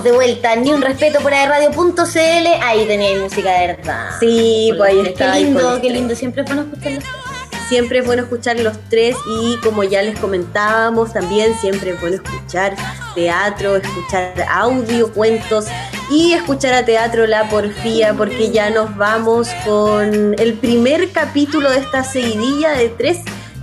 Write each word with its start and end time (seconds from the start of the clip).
estamos 0.00 0.04
de 0.04 0.12
vuelta. 0.12 0.56
Ni 0.56 0.72
un 0.72 0.82
respeto 0.82 1.20
por 1.20 1.32
radio.cl. 1.32 2.46
Ahí 2.62 2.86
tenéis 2.86 3.20
música 3.20 3.52
de 3.52 3.66
verdad. 3.68 4.10
Sí, 4.18 4.72
pues 4.76 4.90
ahí 4.90 5.00
está. 5.00 5.32
Qué 5.32 5.40
lindo, 5.40 5.60
con 5.60 5.80
qué 5.80 5.88
los 5.88 5.96
lindo. 5.96 6.14
Siempre 6.14 6.42
es 6.42 6.48
bueno 6.48 6.62
escucharlo. 6.62 7.00
Siempre 7.68 7.98
es 8.00 8.06
bueno 8.06 8.22
escuchar 8.22 8.58
los 8.60 8.76
tres 8.88 9.16
y 9.28 9.56
como 9.58 9.84
ya 9.84 10.02
les 10.02 10.18
comentábamos, 10.18 11.12
también 11.12 11.56
siempre 11.60 11.92
es 11.92 12.00
bueno 12.00 12.16
escuchar 12.16 12.74
teatro, 13.14 13.76
escuchar 13.76 14.34
audio, 14.50 15.12
cuentos 15.12 15.66
y 16.10 16.32
escuchar 16.32 16.74
a 16.74 16.84
Teatro 16.84 17.28
La 17.28 17.48
Porfía 17.48 18.12
porque 18.14 18.50
ya 18.50 18.70
nos 18.70 18.96
vamos 18.96 19.48
con 19.64 20.34
el 20.36 20.54
primer 20.54 21.12
capítulo 21.12 21.70
de 21.70 21.78
esta 21.78 22.02
seguidilla 22.02 22.72
de 22.72 22.88
tres 22.88 23.18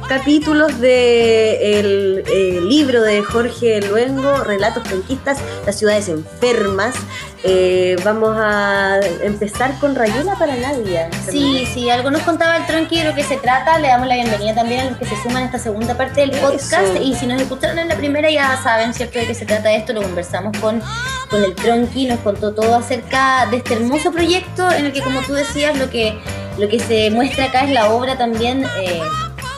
capítulos 0.07 0.79
del 0.79 2.23
libro 2.67 3.01
de 3.01 3.23
Jorge 3.23 3.81
Luengo, 3.81 4.43
Relatos 4.43 4.83
Franquistas, 4.87 5.39
las 5.65 5.77
ciudades 5.77 6.09
enfermas. 6.09 6.95
Eh, 7.43 7.95
vamos 8.03 8.35
a 8.37 8.99
empezar 9.21 9.77
con 9.79 9.95
Rayuela 9.95 10.35
para 10.35 10.55
Nadia. 10.55 11.09
Sí, 11.29 11.67
sí, 11.71 11.89
algo 11.89 12.09
nos 12.09 12.21
contaba 12.21 12.57
el 12.57 12.65
Tronqui 12.65 12.99
de 12.99 13.03
lo 13.05 13.15
que 13.15 13.23
se 13.23 13.37
trata. 13.37 13.77
Le 13.79 13.87
damos 13.89 14.07
la 14.07 14.15
bienvenida 14.15 14.55
también 14.55 14.81
a 14.81 14.89
los 14.89 14.97
que 14.97 15.05
se 15.05 15.15
suman 15.21 15.43
a 15.43 15.45
esta 15.45 15.59
segunda 15.59 15.95
parte 15.95 16.21
del 16.21 16.31
podcast. 16.31 16.73
Eso. 16.73 17.01
Y 17.01 17.15
si 17.15 17.27
nos 17.27 17.41
escucharon 17.41 17.77
en 17.79 17.87
la 17.87 17.95
primera, 17.95 18.29
ya 18.29 18.59
saben, 18.61 18.93
¿cierto?, 18.93 19.19
de 19.19 19.27
qué 19.27 19.33
se 19.35 19.45
trata 19.45 19.71
esto. 19.71 19.93
Lo 19.93 20.01
conversamos 20.01 20.57
con, 20.57 20.81
con 21.29 21.43
el 21.43 21.53
Tronqui, 21.55 22.07
nos 22.07 22.19
contó 22.19 22.53
todo 22.53 22.75
acerca 22.75 23.45
de 23.51 23.57
este 23.57 23.75
hermoso 23.75 24.11
proyecto 24.11 24.69
en 24.71 24.87
el 24.87 24.93
que, 24.93 25.01
como 25.01 25.21
tú 25.21 25.33
decías, 25.33 25.77
lo 25.77 25.89
que, 25.89 26.19
lo 26.57 26.67
que 26.67 26.79
se 26.79 27.11
muestra 27.11 27.45
acá 27.45 27.63
es 27.63 27.71
la 27.71 27.91
obra 27.91 28.17
también 28.17 28.65
eh, 28.81 29.01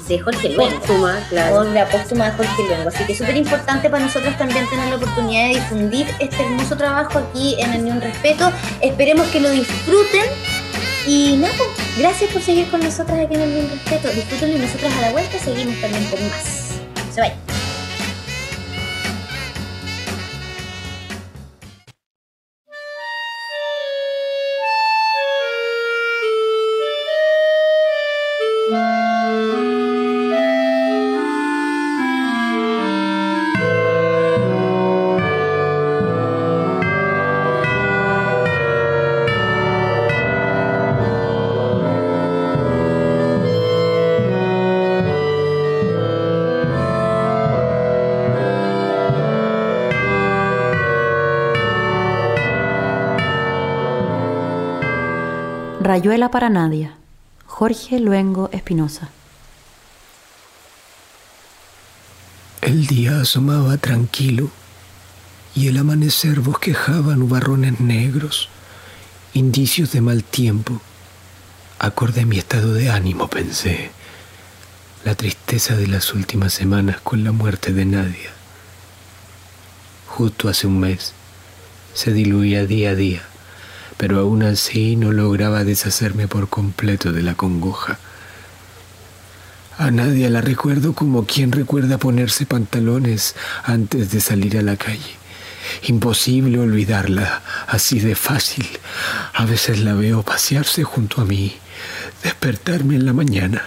de 0.10 0.20
Jorge 0.20 0.50
Luengo. 0.50 0.80
Póstuma, 0.80 1.20
claro. 1.30 1.62
Obra 1.62 1.88
póstuma 1.88 2.26
de 2.26 2.32
Jorge 2.32 2.64
Luengo. 2.68 2.90
Así 2.90 3.04
que 3.06 3.14
es 3.14 3.18
súper 3.18 3.38
importante 3.38 3.90
para 3.90 4.04
nosotros 4.04 4.38
también 4.38 4.68
tener 4.70 4.90
la 4.90 4.96
oportunidad 4.96 5.48
de 5.48 5.56
difundir 5.56 6.08
este 6.20 6.44
hermoso 6.44 6.76
trabajo 6.76 7.20
aquí 7.20 7.56
en 7.60 7.74
el 7.74 7.86
Ni 7.86 7.92
Un 7.92 8.02
Respeto. 8.02 8.52
Esperemos 8.82 9.28
que 9.28 9.40
lo 9.40 9.50
disfruten. 9.52 10.26
Y 11.08 11.38
nada, 11.38 11.54
pues, 11.58 11.70
gracias 11.98 12.30
por 12.32 12.42
seguir 12.42 12.70
con 12.70 12.82
nosotras 12.82 13.20
aquí 13.20 13.36
en 13.36 13.42
el 13.42 13.54
Ni 13.54 13.60
Un 13.62 13.70
Respeto. 13.70 14.10
Disfrútenlo 14.10 14.58
y 14.58 14.60
nosotras 14.60 14.94
a 14.98 15.02
la 15.02 15.12
vuelta 15.12 15.40
seguimos 15.40 15.80
también 15.80 16.04
con 16.06 16.22
más. 16.28 17.14
Se 17.14 17.22
vayan. 17.22 17.49
Rayuela 55.90 56.30
para 56.30 56.52
Nadia. 56.52 56.94
Jorge 57.48 58.00
Luengo 58.00 58.52
Espinosa. 58.54 59.10
El 62.62 62.86
día 62.86 63.22
asomaba 63.22 63.76
tranquilo 63.78 64.52
y 65.56 65.68
el 65.68 65.80
amanecer 65.80 66.42
bosquejaba 66.42 67.16
nubarrones 67.16 67.80
negros, 67.80 68.50
indicios 69.34 69.92
de 69.92 70.02
mal 70.02 70.24
tiempo. 70.24 70.80
Acordé 71.80 72.24
mi 72.28 72.38
estado 72.38 72.76
de 72.76 72.92
ánimo, 72.92 73.28
pensé. 73.28 73.90
La 75.04 75.16
tristeza 75.16 75.76
de 75.76 75.88
las 75.88 76.14
últimas 76.14 76.54
semanas 76.54 77.02
con 77.02 77.24
la 77.24 77.32
muerte 77.32 77.74
de 77.74 77.86
Nadia. 77.86 78.30
Justo 80.06 80.50
hace 80.50 80.68
un 80.68 80.82
mes 80.82 81.14
se 81.96 82.14
diluía 82.14 82.68
día 82.68 82.92
a 82.92 82.96
día, 82.96 83.24
pero 84.00 84.20
aún 84.20 84.44
así 84.44 84.96
no 84.96 85.12
lograba 85.12 85.66
deshacerme 85.66 86.30
por 86.30 86.48
completo 86.48 87.12
de 87.12 87.22
la 87.22 87.36
congoja. 87.36 88.00
A 89.78 89.92
Nadia 89.92 90.30
la 90.30 90.40
recuerdo 90.40 90.94
como 90.94 91.26
quien 91.26 91.52
recuerda 91.52 91.98
ponerse 91.98 92.46
pantalones 92.46 93.36
antes 93.62 94.12
de 94.12 94.22
salir 94.22 94.58
a 94.58 94.62
la 94.62 94.78
calle. 94.78 95.18
Imposible 95.84 96.60
olvidarla, 96.60 97.42
así 97.68 98.00
de 98.00 98.16
fácil. 98.16 98.66
A 99.34 99.44
veces 99.46 99.80
la 99.80 99.96
veo 99.96 100.24
pasearse 100.24 100.86
junto 100.86 101.20
a 101.20 101.26
mí, 101.26 101.58
despertarme 102.24 102.96
en 102.96 103.06
la 103.06 103.12
mañana. 103.12 103.64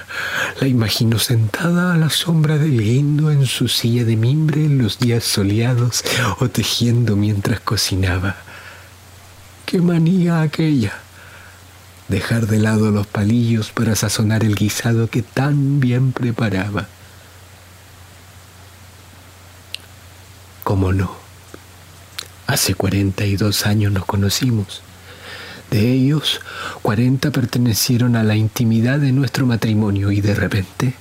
La 0.62 0.66
imagino 0.66 1.19
sentada 1.19 1.92
a 1.92 1.98
la 1.98 2.09
sombra 2.09 2.56
del 2.56 2.82
guindo 2.82 3.31
en 3.31 3.44
su 3.44 3.69
silla 3.69 4.04
de 4.04 4.16
mimbre 4.16 4.65
en 4.65 4.78
los 4.78 4.98
días 4.98 5.25
soleados 5.25 6.03
o 6.38 6.48
tejiendo 6.48 7.16
mientras 7.16 7.60
cocinaba. 7.60 8.37
¡Qué 9.72 9.81
manía 9.81 10.43
aquella! 10.43 10.93
dejar 12.09 12.47
de 12.47 12.59
lado 12.59 12.91
los 12.91 13.06
palillos 13.06 13.71
para 13.71 13.97
sazonar 13.97 14.44
el 14.44 14.55
guisado 14.55 15.09
que 15.09 15.22
tan 15.22 15.81
bien 15.81 16.12
preparaba. 16.12 16.88
¿Cómo 20.62 20.93
no? 20.93 21.16
Hace 22.47 22.75
42 22.75 23.65
años 23.65 23.93
nos 23.93 24.05
conocimos. 24.05 24.83
De 25.72 25.91
ellos, 25.91 26.43
40 26.83 27.31
pertenecieron 27.31 28.15
a 28.15 28.22
la 28.22 28.37
intimidad 28.37 28.99
de 28.99 29.10
nuestro 29.10 29.47
matrimonio 29.47 30.12
y 30.12 30.21
de 30.21 30.34
repente, 30.34 30.93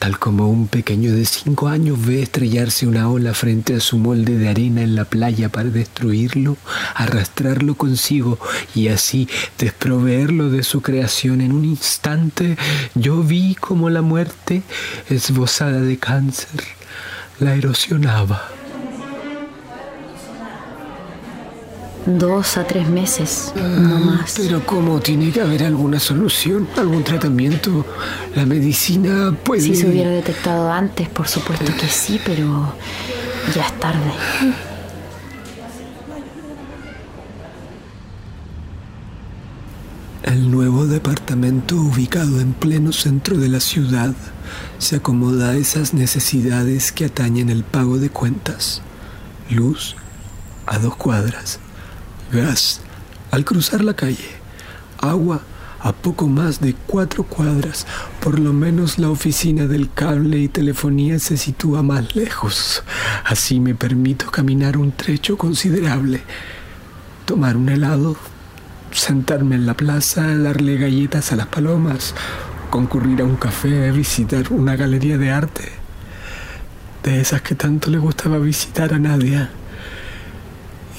tal 0.00 0.18
como 0.18 0.50
un 0.50 0.66
pequeño 0.66 1.12
de 1.12 1.24
5 1.24 1.68
años 1.68 2.04
ve 2.04 2.20
estrellarse 2.20 2.88
una 2.88 3.08
ola 3.08 3.34
frente 3.34 3.76
a 3.76 3.78
su 3.78 3.98
molde 3.98 4.36
de 4.36 4.48
arena 4.48 4.82
en 4.82 4.96
la 4.96 5.04
playa 5.04 5.48
para 5.48 5.70
destruirlo, 5.70 6.56
arrastrarlo 6.96 7.76
consigo 7.76 8.40
y 8.74 8.88
así 8.88 9.28
desproveerlo 9.58 10.50
de 10.50 10.64
su 10.64 10.82
creación 10.82 11.40
en 11.40 11.52
un 11.52 11.64
instante, 11.64 12.56
yo 12.96 13.22
vi 13.22 13.54
como 13.54 13.90
la 13.90 14.02
muerte, 14.02 14.64
esbozada 15.08 15.82
de 15.82 15.98
cáncer, 15.98 16.64
la 17.38 17.54
erosionaba. 17.54 18.59
Dos 22.06 22.56
a 22.56 22.66
tres 22.66 22.88
meses, 22.88 23.52
no 23.56 24.00
más. 24.00 24.34
Pero 24.36 24.64
¿cómo 24.64 25.00
tiene 25.00 25.30
que 25.30 25.42
haber 25.42 25.64
alguna 25.64 26.00
solución, 26.00 26.66
algún 26.76 27.04
tratamiento? 27.04 27.84
La 28.34 28.46
medicina 28.46 29.36
puede... 29.44 29.60
Si 29.60 29.76
se 29.76 29.88
hubiera 29.88 30.10
detectado 30.10 30.72
antes, 30.72 31.08
por 31.08 31.28
supuesto 31.28 31.72
que 31.78 31.86
sí, 31.88 32.18
pero 32.24 32.72
ya 33.54 33.66
es 33.66 33.78
tarde. 33.78 34.12
El 40.22 40.50
nuevo 40.50 40.86
departamento 40.86 41.76
ubicado 41.76 42.40
en 42.40 42.52
pleno 42.52 42.92
centro 42.92 43.36
de 43.36 43.48
la 43.48 43.60
ciudad 43.60 44.14
se 44.78 44.96
acomoda 44.96 45.50
a 45.50 45.56
esas 45.56 45.92
necesidades 45.92 46.92
que 46.92 47.04
atañen 47.06 47.50
el 47.50 47.62
pago 47.64 47.98
de 47.98 48.10
cuentas. 48.10 48.80
Luz 49.50 49.96
a 50.66 50.78
dos 50.78 50.96
cuadras, 50.96 51.58
gas 52.30 52.80
al 53.30 53.44
cruzar 53.44 53.82
la 53.82 53.94
calle, 53.94 54.30
agua 55.00 55.42
a 55.80 55.92
poco 55.92 56.28
más 56.28 56.60
de 56.60 56.74
cuatro 56.86 57.24
cuadras. 57.24 57.86
Por 58.20 58.38
lo 58.38 58.52
menos 58.52 58.98
la 58.98 59.08
oficina 59.08 59.66
del 59.66 59.90
cable 59.92 60.38
y 60.38 60.48
telefonía 60.48 61.18
se 61.18 61.36
sitúa 61.36 61.82
más 61.82 62.14
lejos. 62.14 62.82
Así 63.24 63.60
me 63.60 63.74
permito 63.74 64.30
caminar 64.30 64.76
un 64.76 64.92
trecho 64.92 65.36
considerable, 65.38 66.22
tomar 67.24 67.56
un 67.56 67.68
helado, 67.68 68.16
sentarme 68.92 69.54
en 69.54 69.66
la 69.66 69.74
plaza, 69.74 70.36
darle 70.36 70.76
galletas 70.76 71.32
a 71.32 71.36
las 71.36 71.46
palomas, 71.46 72.14
concurrir 72.70 73.22
a 73.22 73.24
un 73.24 73.36
café, 73.36 73.90
visitar 73.92 74.52
una 74.52 74.76
galería 74.76 75.16
de 75.16 75.30
arte, 75.30 75.72
de 77.02 77.20
esas 77.20 77.42
que 77.42 77.54
tanto 77.54 77.90
le 77.90 77.98
gustaba 77.98 78.38
visitar 78.38 78.92
a 78.92 78.98
Nadia, 78.98 79.50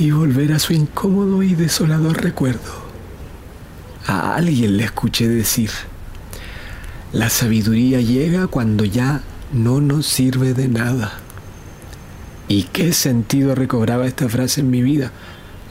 y 0.02 0.12
volver 0.12 0.54
a 0.54 0.60
su 0.60 0.74
incómodo 0.74 1.44
y 1.44 1.54
desolador 1.54 2.24
recuerdo. 2.24 2.90
A 4.08 4.36
alguien 4.36 4.78
le 4.78 4.86
escuché 4.86 5.28
decir, 5.28 5.70
la 7.14 7.30
sabiduría 7.30 8.02
llega 8.02 8.48
cuando 8.48 8.84
ya 8.84 9.22
no 9.54 9.80
nos 9.80 10.08
sirve 10.08 10.54
de 10.54 10.68
nada. 10.68 11.14
¿Y 12.48 12.64
qué 12.64 12.94
sentido 12.94 13.54
recobraba 13.54 14.08
esta 14.08 14.28
frase 14.28 14.62
en 14.62 14.72
mi 14.72 14.82
vida? 14.82 15.12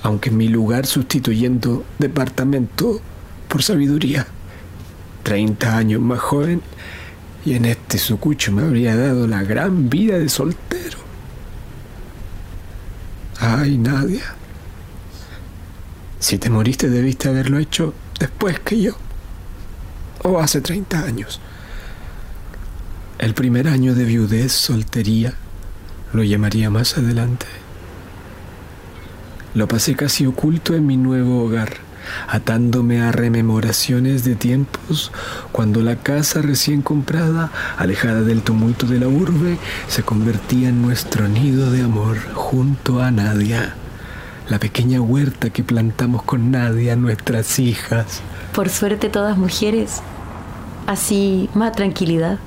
aunque 0.02 0.30
en 0.30 0.36
mi 0.36 0.48
lugar 0.48 0.86
sustituyendo 0.86 1.84
departamento 1.98 3.00
por 3.48 3.62
sabiduría. 3.62 4.26
Treinta 5.22 5.76
años 5.76 6.00
más 6.00 6.20
joven 6.20 6.62
y 7.44 7.54
en 7.54 7.66
este 7.66 7.98
sucucho 7.98 8.52
me 8.52 8.62
habría 8.62 8.96
dado 8.96 9.26
la 9.26 9.42
gran 9.42 9.90
vida 9.90 10.18
de 10.18 10.28
soltero. 10.28 10.79
Ay, 13.60 13.76
Nadia, 13.76 14.22
Si 16.18 16.38
te 16.38 16.48
moriste 16.48 16.88
debiste 16.88 17.28
haberlo 17.28 17.58
hecho 17.58 17.92
después 18.18 18.58
que 18.58 18.80
yo. 18.80 18.92
O 20.22 20.40
hace 20.40 20.62
30 20.62 20.98
años. 21.00 21.42
El 23.18 23.34
primer 23.34 23.68
año 23.68 23.94
de 23.94 24.04
viudez, 24.04 24.52
soltería, 24.52 25.34
lo 26.14 26.22
llamaría 26.22 26.70
más 26.70 26.96
adelante. 26.96 27.44
Lo 29.52 29.68
pasé 29.68 29.94
casi 29.94 30.24
oculto 30.24 30.74
en 30.74 30.86
mi 30.86 30.96
nuevo 30.96 31.44
hogar, 31.44 31.76
atándome 32.28 33.00
a 33.00 33.12
rememoraciones 33.12 34.24
de 34.24 34.34
tiempos 34.36 35.12
cuando 35.52 35.82
la 35.82 35.96
casa 35.96 36.42
recién 36.42 36.82
comprada, 36.82 37.50
alejada 37.78 38.22
del 38.22 38.42
tumulto 38.42 38.86
de 38.86 38.98
la 38.98 39.08
urbe, 39.08 39.58
se 39.88 40.02
convertía 40.02 40.68
en 40.68 40.82
nuestro 40.82 41.28
nido 41.28 41.70
de 41.70 41.82
amor 41.82 42.18
junto 42.34 43.00
a 43.00 43.10
Nadia, 43.10 43.74
la 44.48 44.58
pequeña 44.58 45.00
huerta 45.00 45.50
que 45.50 45.62
plantamos 45.62 46.22
con 46.22 46.50
Nadia, 46.50 46.96
nuestras 46.96 47.58
hijas. 47.58 48.20
Por 48.54 48.68
suerte 48.68 49.08
todas 49.08 49.36
mujeres. 49.36 50.00
Así 50.86 51.48
más 51.54 51.72
tranquilidad 51.72 52.38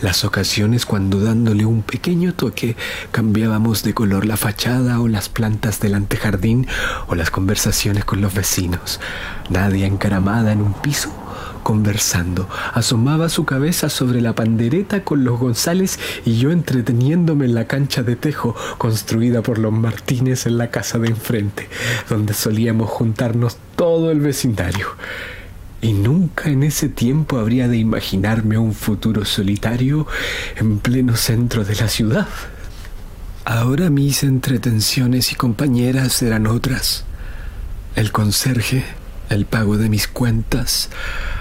las 0.00 0.24
ocasiones 0.24 0.86
cuando 0.86 1.20
dándole 1.20 1.64
un 1.64 1.82
pequeño 1.82 2.34
toque 2.34 2.76
cambiábamos 3.10 3.82
de 3.82 3.94
color 3.94 4.26
la 4.26 4.36
fachada 4.36 5.00
o 5.00 5.08
las 5.08 5.28
plantas 5.28 5.80
del 5.80 5.94
antejardín 5.94 6.66
o 7.06 7.14
las 7.14 7.30
conversaciones 7.30 8.04
con 8.04 8.20
los 8.20 8.34
vecinos. 8.34 9.00
Nadie 9.50 9.86
encaramada 9.86 10.52
en 10.52 10.62
un 10.62 10.74
piso 10.74 11.12
conversando. 11.62 12.48
Asomaba 12.74 13.28
su 13.28 13.44
cabeza 13.44 13.88
sobre 13.88 14.20
la 14.20 14.34
pandereta 14.34 15.04
con 15.04 15.24
los 15.24 15.38
González 15.38 15.98
y 16.24 16.38
yo 16.38 16.50
entreteniéndome 16.50 17.44
en 17.44 17.54
la 17.54 17.66
cancha 17.66 18.02
de 18.02 18.16
tejo 18.16 18.54
construida 18.78 19.42
por 19.42 19.58
los 19.58 19.72
Martínez 19.72 20.46
en 20.46 20.58
la 20.58 20.70
casa 20.70 20.98
de 20.98 21.08
enfrente, 21.08 21.68
donde 22.08 22.34
solíamos 22.34 22.90
juntarnos 22.90 23.56
todo 23.76 24.10
el 24.10 24.20
vecindario 24.20 24.88
y 25.82 25.92
nunca 25.94 26.48
en 26.48 26.62
ese 26.62 26.88
tiempo 26.88 27.38
habría 27.38 27.66
de 27.66 27.76
imaginarme 27.76 28.56
un 28.56 28.72
futuro 28.72 29.24
solitario 29.24 30.06
en 30.56 30.78
pleno 30.78 31.16
centro 31.16 31.64
de 31.64 31.74
la 31.74 31.88
ciudad. 31.88 32.28
Ahora 33.44 33.90
mis 33.90 34.22
entretenciones 34.22 35.32
y 35.32 35.34
compañeras 35.34 36.22
eran 36.22 36.46
otras. 36.46 37.04
El 37.96 38.12
conserje, 38.12 38.84
el 39.28 39.44
pago 39.44 39.76
de 39.76 39.88
mis 39.88 40.06
cuentas, 40.06 40.88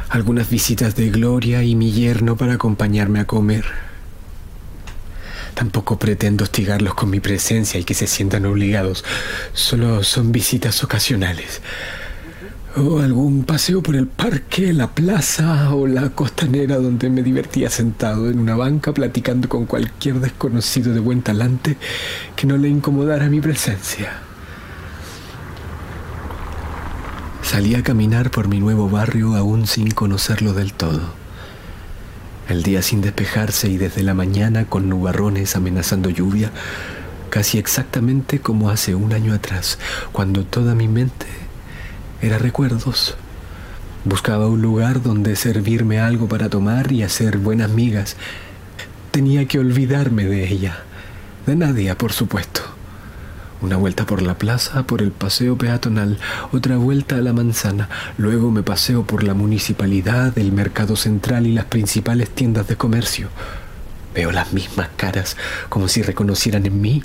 algunas 0.10 0.50
visitas 0.50 0.96
de 0.96 1.12
Gloria 1.12 1.62
y 1.62 1.76
mi 1.76 1.92
yerno 1.92 2.36
para 2.36 2.54
acompañarme 2.54 3.20
a 3.20 3.28
comer. 3.28 3.66
Tampoco 5.54 6.00
pretendo 6.00 6.46
hostigarlos 6.46 6.96
con 6.96 7.12
mi 7.12 7.20
presencia 7.20 7.80
y 7.80 7.84
que 7.84 7.94
se 7.94 8.08
sientan 8.08 8.48
obligados. 8.48 9.06
Solo 9.54 10.04
son 10.04 10.32
visitas 10.32 10.84
ocasionales 10.84 11.62
o 12.78 13.00
algún 13.00 13.44
paseo 13.44 13.84
por 13.84 13.96
el 13.96 14.08
parque, 14.08 14.72
la 14.72 14.88
plaza 14.88 15.74
o 15.74 15.88
la 15.88 16.10
costanera 16.10 16.78
donde 16.78 17.10
me 17.10 17.22
divertía 17.22 17.70
sentado 17.70 18.30
en 18.30 18.40
una 18.40 18.56
banca 18.56 18.94
platicando 18.94 19.50
con 19.50 19.66
cualquier 19.66 20.20
desconocido 20.20 20.94
de 20.94 21.00
buen 21.00 21.22
talante 21.22 21.78
que 22.36 22.48
no 22.48 22.58
le 22.58 22.70
incomodara 22.70 23.28
mi 23.30 23.42
presencia. 23.42 24.12
Salí 27.42 27.76
a 27.76 27.84
caminar 27.84 28.32
por 28.32 28.48
mi 28.48 28.60
nuevo 28.60 28.90
barrio 28.90 29.36
aún 29.36 29.68
sin 29.68 29.92
conocerlo 29.92 30.54
del 30.54 30.72
todo. 30.72 31.02
El 32.48 32.64
día 32.64 32.82
sin 32.82 33.02
despejarse 33.02 33.70
y 33.70 33.78
desde 33.78 34.04
la 34.04 34.14
mañana 34.14 34.66
con 34.66 34.88
nubarrones 34.88 35.58
amenazando 35.58 36.10
lluvia, 36.10 36.52
casi 37.30 37.58
exactamente 37.58 38.40
como 38.40 38.70
hace 38.70 38.96
un 38.96 39.12
año 39.12 39.34
atrás, 39.34 39.78
cuando 40.14 40.46
toda 40.46 40.76
mi 40.76 40.88
mente 40.88 41.28
era 42.22 42.38
recuerdos. 42.38 43.16
Buscaba 44.06 44.48
un 44.48 44.62
lugar 44.62 45.02
donde 45.02 45.36
servirme 45.36 46.00
algo 46.00 46.28
para 46.28 46.50
tomar 46.50 46.92
y 46.92 47.04
hacer 47.04 47.38
buenas 47.38 47.70
migas. 47.70 48.16
Tenía 49.12 49.48
que 49.48 49.60
olvidarme 49.60 50.26
de 50.26 50.48
ella, 50.52 50.78
de 51.46 51.56
Nadia, 51.56 51.98
por 51.98 52.14
supuesto. 52.14 52.62
Una 53.62 53.78
vuelta 53.78 54.08
por 54.08 54.24
la 54.24 54.40
plaza, 54.40 54.84
por 54.84 55.04
el 55.04 55.12
paseo 55.12 55.56
peatonal, 55.56 56.18
otra 56.52 56.78
vuelta 56.78 57.18
a 57.18 57.22
la 57.22 57.32
manzana, 57.32 57.90
luego 58.18 58.50
me 58.50 58.64
paseo 58.64 59.04
por 59.04 59.24
la 59.24 59.36
municipalidad, 59.36 60.36
el 60.40 60.52
mercado 60.52 60.96
central 60.96 61.46
y 61.46 61.54
las 61.54 61.66
principales 61.66 62.32
tiendas 62.32 62.68
de 62.68 62.76
comercio. 62.76 63.30
Veo 64.14 64.32
las 64.32 64.52
mismas 64.52 64.90
caras, 64.98 65.38
como 65.70 65.88
si 65.88 66.02
reconocieran 66.02 66.66
en 66.66 66.82
mí 66.82 67.02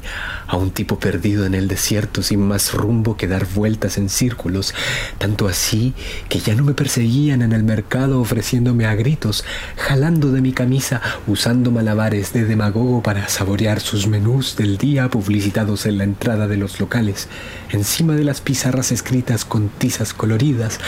a 0.48 0.56
un 0.56 0.72
tipo 0.72 0.98
perdido 0.98 1.46
en 1.46 1.54
el 1.54 1.68
desierto 1.68 2.22
sin 2.22 2.40
más 2.40 2.72
rumbo 2.72 3.16
que 3.16 3.28
dar 3.28 3.46
vueltas 3.46 3.96
en 3.96 4.08
círculos, 4.08 4.74
tanto 5.18 5.46
así 5.46 5.94
que 6.28 6.40
ya 6.40 6.54
no 6.54 6.64
me 6.64 6.74
perseguían 6.74 7.42
en 7.42 7.52
el 7.52 7.62
mercado 7.62 8.20
ofreciéndome 8.20 8.86
a 8.86 8.94
gritos, 8.96 9.44
jalando 9.76 10.32
de 10.32 10.40
mi 10.40 10.52
camisa, 10.52 11.00
usando 11.28 11.70
malabares 11.70 12.32
de 12.32 12.44
demagogo 12.44 13.02
para 13.02 13.28
saborear 13.28 13.80
sus 13.80 14.08
menús 14.08 14.56
del 14.56 14.76
día 14.76 15.08
publicitados 15.08 15.86
en 15.86 15.98
la 15.98 16.04
entrada 16.04 16.48
de 16.48 16.56
los 16.56 16.80
locales, 16.80 17.28
encima 17.70 18.14
de 18.14 18.24
las 18.24 18.40
pizarras 18.40 18.90
escritas 18.90 19.44
con 19.44 19.68
tizas 19.68 20.12
coloridas, 20.12 20.80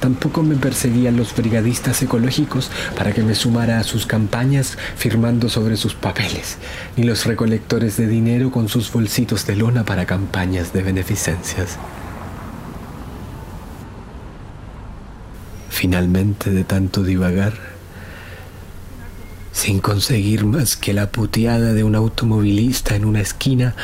Tampoco 0.00 0.42
me 0.42 0.56
perseguían 0.56 1.16
los 1.16 1.34
brigadistas 1.34 2.02
ecológicos 2.02 2.70
para 2.96 3.12
que 3.12 3.22
me 3.22 3.34
sumara 3.34 3.78
a 3.78 3.84
sus 3.84 4.06
campañas 4.06 4.76
firmando 4.96 5.48
sobre 5.48 5.76
sus 5.76 5.94
papeles, 5.94 6.58
ni 6.96 7.04
los 7.04 7.24
recolectores 7.24 7.96
de 7.96 8.06
dinero 8.06 8.50
con 8.50 8.68
sus 8.68 8.92
bolsitos 8.92 9.46
de 9.46 9.56
lona 9.56 9.84
para 9.84 10.06
campañas 10.06 10.72
de 10.72 10.82
beneficencias. 10.82 11.78
Finalmente, 15.70 16.50
de 16.50 16.64
tanto 16.64 17.02
divagar, 17.02 17.75
sin 19.56 19.80
conseguir 19.80 20.44
más 20.44 20.76
que 20.76 20.92
la 20.92 21.10
puteada 21.10 21.72
de 21.72 21.82
un 21.82 21.94
automovilista 21.94 22.94
en 22.94 23.06
una 23.06 23.22
esquina 23.22 23.74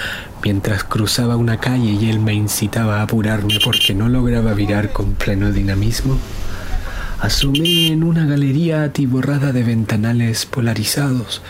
mientras 0.45 0.85
cruzaba 0.85 1.37
una 1.37 1.61
calle 1.61 1.93
y 1.93 2.11
él 2.11 2.21
me 2.21 2.35
incitaba 2.35 3.01
a 3.01 3.05
apurarme 3.05 3.59
porque 3.65 3.95
no 3.95 4.11
lograba 4.11 4.53
virar 4.53 4.93
con 4.93 5.15
pleno 5.15 5.51
dinamismo, 5.51 6.19
asumí 7.21 7.87
en 7.87 8.05
una 8.05 8.27
galería 8.27 8.83
atiborrada 8.83 9.53
de 9.53 9.63
ventanales 9.63 10.45
polarizados, 10.45 11.41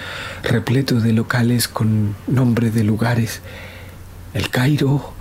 repleto 0.45 1.01
de 1.01 1.13
locales 1.13 1.67
con 1.67 2.15
nombre 2.29 2.71
de 2.71 2.85
lugares, 2.85 3.41
el 4.35 4.51
Cairo, 4.51 5.15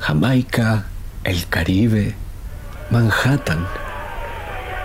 Jamaica, 0.00 0.86
el 1.22 1.46
Caribe, 1.46 2.16
Manhattan, 2.90 3.64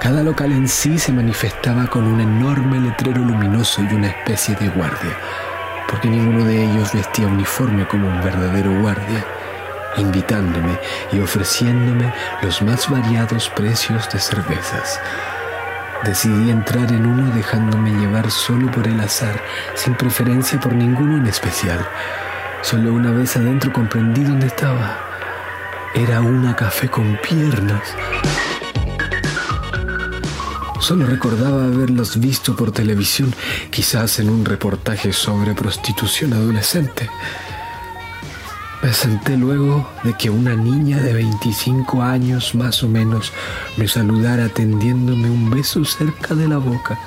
cada 0.05 0.21
local 0.21 0.51
en 0.51 0.67
sí 0.67 0.99
se 0.99 1.11
manifestaba 1.11 1.87
con 1.87 2.03
un 2.03 2.21
enorme 2.21 2.79
letrero 2.79 3.23
luminoso 3.23 3.81
y 3.81 3.91
una 3.95 4.09
especie 4.09 4.53
de 4.53 4.69
guardia, 4.69 5.17
porque 5.89 6.07
ninguno 6.07 6.45
de 6.45 6.63
ellos 6.63 6.93
vestía 6.93 7.25
uniforme 7.25 7.87
como 7.87 8.07
un 8.07 8.21
verdadero 8.21 8.71
guardia, 8.81 9.25
invitándome 9.97 10.77
y 11.11 11.19
ofreciéndome 11.19 12.13
los 12.43 12.61
más 12.61 12.87
variados 12.87 13.49
precios 13.49 14.07
de 14.11 14.19
cervezas. 14.19 14.99
Decidí 16.03 16.51
entrar 16.51 16.91
en 16.91 17.07
uno 17.07 17.33
dejándome 17.33 17.89
llevar 17.89 18.29
solo 18.29 18.69
por 18.69 18.87
el 18.87 18.99
azar, 18.99 19.41
sin 19.73 19.95
preferencia 19.95 20.59
por 20.59 20.75
ninguno 20.75 21.17
en 21.17 21.25
especial. 21.25 21.79
Solo 22.61 22.93
una 22.93 23.09
vez 23.09 23.37
adentro 23.37 23.73
comprendí 23.73 24.23
dónde 24.23 24.45
estaba. 24.45 24.99
Era 25.95 26.21
una 26.21 26.55
café 26.55 26.89
con 26.89 27.17
piernas. 27.23 27.95
Solo 30.79 31.05
recordaba 31.05 31.63
haberlos 31.63 32.19
visto 32.19 32.55
por 32.55 32.71
televisión, 32.71 33.33
quizás 33.71 34.19
en 34.19 34.29
un 34.29 34.43
reportaje 34.43 35.13
sobre 35.13 35.53
prostitución 35.53 36.33
adolescente. 36.33 37.09
Me 38.83 38.93
senté 38.93 39.37
luego 39.37 39.89
de 40.03 40.13
que 40.13 40.29
una 40.29 40.53
niña 40.55 41.01
de 41.01 41.13
25 41.13 42.03
años 42.03 42.53
más 42.55 42.83
o 42.83 42.89
menos 42.89 43.31
me 43.77 43.87
saludara 43.87 44.49
tendiéndome 44.49 45.29
un 45.29 45.49
beso 45.49 45.83
cerca 45.85 46.35
de 46.35 46.47
la 46.47 46.57
boca. 46.57 46.99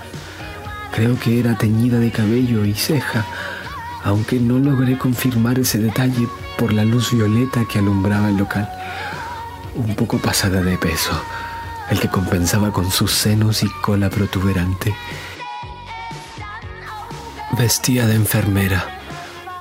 Creo 0.93 1.19
que 1.21 1.39
era 1.39 1.57
teñida 1.57 2.01
de 2.01 2.11
cabello 2.11 2.65
y 2.65 2.75
ceja, 2.75 3.27
aunque 4.03 4.41
no 4.41 4.59
logré 4.59 4.97
confirmar 4.97 5.59
ese 5.59 5.79
detalle 5.79 6.27
por 6.57 6.73
la 6.73 6.85
luz 6.85 7.13
violeta 7.13 7.65
que 7.71 7.79
alumbraba 7.79 8.31
el 8.31 8.39
local. 8.39 8.69
Un 9.77 9.95
poco 9.95 10.19
pasada 10.19 10.63
de 10.63 10.79
peso 10.79 11.13
el 11.91 12.01
que 12.01 12.09
compensaba 12.09 12.73
con 12.73 12.91
sus 12.91 13.13
senos 13.13 13.63
y 13.63 13.69
cola 13.81 14.11
protuberante. 14.11 14.95
Vestía 17.59 18.07
de 18.07 18.15
enfermera, 18.15 19.01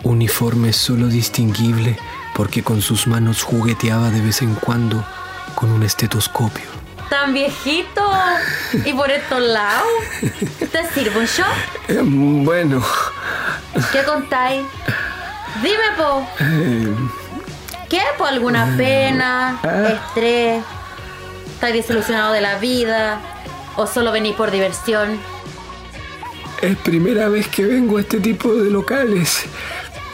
uniforme 0.03 0.73
solo 0.73 1.07
distinguible 1.07 1.97
porque 2.35 2.61
con 2.63 2.81
sus 2.81 3.07
manos 3.07 3.41
jugueteaba 3.41 4.11
de 4.11 4.21
vez 4.21 4.41
en 4.41 4.53
cuando 4.55 5.03
con 5.55 5.71
un 5.71 5.83
estetoscopio. 5.83 6.65
¡Tan 7.09 7.33
viejito! 7.33 8.03
¿Y 8.85 8.93
por 8.93 9.09
estos 9.09 9.41
lados? 9.41 9.87
¿Te 10.71 10.87
sirvo 10.93 11.21
yo? 11.21 11.45
Eh, 11.87 12.01
bueno. 12.03 12.83
¿Qué 13.91 14.03
contáis? 14.03 14.65
Dime, 15.63 15.95
po. 15.97 16.27
Eh, 16.39 16.95
¿Qué? 17.89 18.01
¿Por 18.17 18.27
alguna 18.27 18.75
pena? 18.77 19.57
Ah. 19.63 19.87
¿Estrés? 19.87 20.63
¿Estás 21.57 21.73
desilusionado 21.73 22.33
de 22.33 22.41
la 22.41 22.59
vida? 22.59 23.19
¿O 23.77 23.87
solo 23.87 24.11
venís 24.11 24.35
por 24.35 24.51
diversión? 24.51 25.19
Es 26.61 26.77
primera 26.77 27.29
vez 27.29 27.47
que 27.47 27.65
vengo 27.65 27.97
a 27.97 28.01
este 28.01 28.19
tipo 28.19 28.53
de 28.53 28.69
locales. 28.69 29.45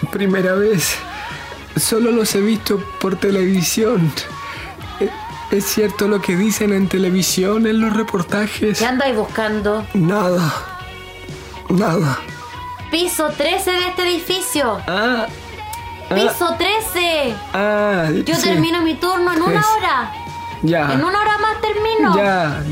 Primera 0.10 0.54
vez. 0.54 0.96
Solo 1.76 2.12
los 2.12 2.34
he 2.36 2.40
visto 2.40 2.80
por 3.02 3.18
televisión. 3.18 4.10
Eh, 5.02 5.10
¿Es 5.52 5.66
cierto 5.66 6.08
lo 6.08 6.22
que 6.22 6.38
dicen 6.38 6.72
en 6.72 6.88
televisión, 6.88 7.68
en 7.68 7.82
los 7.82 7.94
reportajes? 7.94 8.80
¿Qué 8.80 8.86
andáis 8.86 9.14
buscando? 9.18 9.86
Nada. 9.94 10.54
Nada. 11.68 12.20
Piso 12.90 13.28
13 13.30 13.70
de 13.70 13.88
este 13.90 14.02
edificio. 14.10 14.80
Ah. 14.88 15.28
ah, 16.10 16.16
Piso 16.16 16.56
13. 16.58 17.36
Ah, 17.54 18.10
Yo 18.24 18.34
sí. 18.34 18.44
termino 18.44 18.82
mi 18.82 18.96
turno 18.96 19.34
en 19.34 19.42
una 19.42 19.62
hora. 19.72 20.23
Ya. 20.64 20.94
En 20.94 21.04
una 21.04 21.20
hora 21.20 21.38
más 21.40 21.62
termino. 21.62 22.16
Ya. 22.16 22.64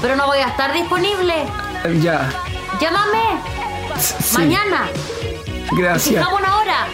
Pero 0.00 0.16
no 0.16 0.26
voy 0.26 0.38
a 0.38 0.48
estar 0.48 0.72
disponible. 0.72 1.34
Ya. 2.00 2.30
Llámame. 2.80 3.40
Sí. 3.98 4.38
Mañana. 4.38 4.88
Gracias. 5.72 6.26
Una 6.28 6.56
hora. 6.56 6.86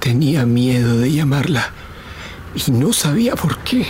Tenía 0.00 0.44
miedo 0.44 0.98
de 0.98 1.12
llamarla 1.12 1.70
y 2.54 2.72
no 2.72 2.92
sabía 2.92 3.36
por 3.36 3.58
qué. 3.58 3.86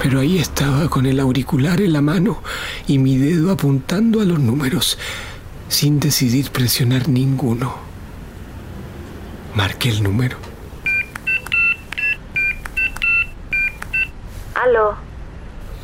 Pero 0.00 0.20
ahí 0.20 0.38
estaba 0.38 0.88
con 0.88 1.04
el 1.06 1.18
auricular 1.18 1.80
en 1.80 1.94
la 1.94 2.00
mano 2.00 2.42
y 2.86 2.98
mi 2.98 3.16
dedo 3.16 3.50
apuntando 3.50 4.20
a 4.20 4.24
los 4.24 4.38
números, 4.38 4.98
sin 5.68 5.98
decidir 5.98 6.52
presionar 6.52 7.08
ninguno. 7.08 7.74
Marqué 9.56 9.88
el 9.88 10.02
número. 10.02 10.36
Aló. 14.66 14.96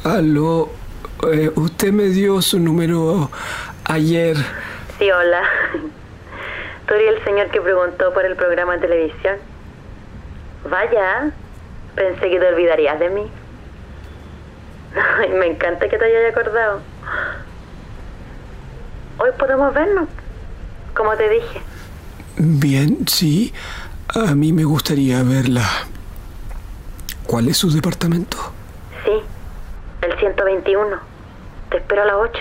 Aló, 0.02 0.68
eh, 1.32 1.52
usted 1.54 1.92
me 1.92 2.06
dio 2.06 2.42
su 2.42 2.58
número 2.58 3.30
ayer. 3.84 4.36
Sí, 4.98 5.08
hola. 5.08 5.42
¿Tú 6.88 6.94
eres 6.94 7.16
el 7.16 7.24
señor 7.24 7.48
que 7.50 7.60
preguntó 7.60 8.12
por 8.12 8.24
el 8.24 8.34
programa 8.34 8.72
de 8.74 8.80
televisión? 8.80 9.36
Vaya, 10.68 11.30
pensé 11.94 12.28
que 12.28 12.40
te 12.40 12.48
olvidarías 12.48 12.98
de 12.98 13.10
mí. 13.10 13.30
Ay, 15.20 15.28
me 15.28 15.46
encanta 15.46 15.88
que 15.88 15.96
te 15.96 16.04
hayas 16.04 16.32
acordado. 16.32 16.80
Hoy 19.18 19.30
podemos 19.38 19.72
vernos, 19.72 20.08
como 20.96 21.14
te 21.16 21.28
dije. 21.28 21.62
Bien, 22.36 23.06
sí, 23.06 23.54
a 24.08 24.34
mí 24.34 24.52
me 24.52 24.64
gustaría 24.64 25.22
verla. 25.22 25.68
¿Cuál 27.28 27.46
es 27.46 27.58
su 27.58 27.70
departamento? 27.70 28.51
Sí, 30.52 30.58
el 30.58 30.64
121. 30.64 30.96
Te 31.70 31.78
espero 31.78 32.02
a 32.02 32.06
las 32.06 32.16
8. 32.16 32.38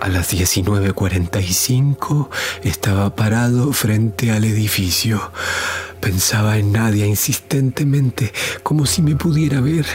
A 0.00 0.08
las 0.08 0.32
19.45 0.32 2.28
estaba 2.62 3.14
parado 3.14 3.72
frente 3.72 4.30
al 4.32 4.44
edificio. 4.44 5.32
Pensaba 6.00 6.58
en 6.58 6.72
Nadia 6.72 7.06
insistentemente, 7.06 8.32
como 8.62 8.86
si 8.86 9.02
me 9.02 9.14
pudiera 9.14 9.60
ver, 9.60 9.86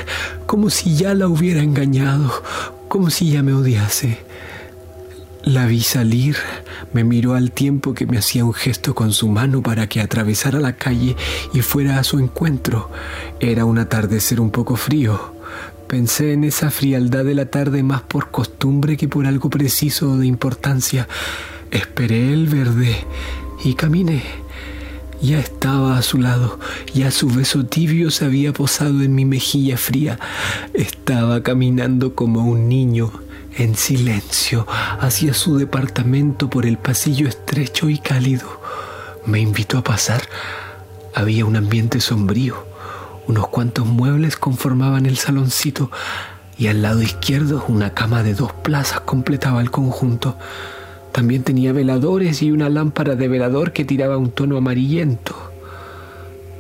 como 0.46 0.70
si 0.70 0.96
ya 0.96 1.14
la 1.14 1.28
hubiera 1.28 1.62
engañado, 1.62 2.44
como 2.88 3.10
si 3.10 3.32
ya 3.32 3.44
me 3.44 3.54
odiase. 3.54 4.20
La 5.48 5.66
vi 5.66 5.80
salir, 5.80 6.36
me 6.92 7.06
miró 7.06 7.34
al 7.34 7.54
tiempo 7.54 7.94
que 7.94 8.06
me 8.06 8.18
hacía 8.18 8.44
un 8.44 8.54
gesto 8.54 8.94
con 8.94 9.14
su 9.14 9.30
mano 9.30 9.64
para 9.64 9.88
que 9.88 10.02
atravesara 10.02 10.60
la 10.60 10.76
calle 10.76 11.16
y 11.54 11.62
fuera 11.62 12.00
a 12.00 12.04
su 12.04 12.20
encuentro. 12.20 12.92
Era 13.40 13.64
un 13.64 13.78
atardecer 13.78 14.42
un 14.42 14.52
poco 14.52 14.76
frío. 14.76 15.36
Pensé 15.88 16.34
en 16.34 16.44
esa 16.44 16.70
frialdad 16.70 17.24
de 17.24 17.34
la 17.34 17.46
tarde 17.46 17.82
más 17.82 18.02
por 18.02 18.30
costumbre 18.30 18.98
que 18.98 19.08
por 19.08 19.26
algo 19.26 19.50
preciso 19.50 20.12
o 20.12 20.18
de 20.18 20.28
importancia. 20.28 21.08
Esperé 21.72 22.34
el 22.34 22.48
verde 22.48 22.98
y 23.64 23.76
caminé. 23.76 24.24
Ya 25.22 25.40
estaba 25.40 25.98
a 25.98 26.02
su 26.02 26.18
lado, 26.18 26.60
ya 26.94 27.10
su 27.10 27.30
beso 27.30 27.66
tibio 27.66 28.12
se 28.12 28.26
había 28.26 28.52
posado 28.52 29.02
en 29.02 29.16
mi 29.16 29.24
mejilla 29.24 29.78
fría. 29.78 30.20
Estaba 30.74 31.42
caminando 31.42 32.16
como 32.16 32.46
un 32.46 32.68
niño, 32.68 33.14
en 33.58 33.76
silencio, 33.76 34.68
hacia 35.00 35.34
su 35.34 35.58
departamento 35.58 36.50
por 36.50 36.66
el 36.66 36.78
pasillo 36.78 37.28
estrecho 37.28 37.90
y 37.90 37.98
cálido. 37.98 38.48
Me 39.26 39.40
invitó 39.40 39.80
a 39.80 39.84
pasar. 39.84 40.22
Había 41.14 41.46
un 41.46 41.56
ambiente 41.56 42.00
sombrío. 42.00 42.66
Unos 43.28 43.48
cuantos 43.48 43.86
muebles 43.86 44.38
conformaban 44.38 45.06
el 45.06 45.18
saloncito 45.18 45.92
y 46.58 46.68
al 46.68 46.82
lado 46.82 47.02
izquierdo 47.02 47.66
una 47.68 47.94
cama 47.94 48.24
de 48.24 48.34
dos 48.34 48.54
plazas 48.54 49.02
completaba 49.02 49.62
el 49.62 49.72
conjunto. 49.72 50.38
También 51.12 51.44
tenía 51.44 51.74
veladores 51.74 52.42
y 52.42 52.52
una 52.52 52.70
lámpara 52.70 53.16
de 53.16 53.28
velador 53.28 53.74
que 53.74 53.86
tiraba 53.86 54.18
un 54.18 54.32
tono 54.32 54.58
amarillento. 54.58 55.36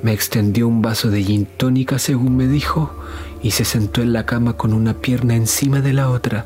Me 0.01 0.13
extendió 0.13 0.67
un 0.67 0.81
vaso 0.81 1.09
de 1.09 1.23
gin 1.23 1.45
tónica 1.57 1.99
según 1.99 2.37
me 2.37 2.47
dijo 2.47 2.91
y 3.41 3.51
se 3.51 3.65
sentó 3.65 4.01
en 4.01 4.13
la 4.13 4.25
cama 4.25 4.53
con 4.53 4.73
una 4.73 4.95
pierna 4.95 5.35
encima 5.35 5.81
de 5.81 5.93
la 5.93 6.09
otra, 6.09 6.45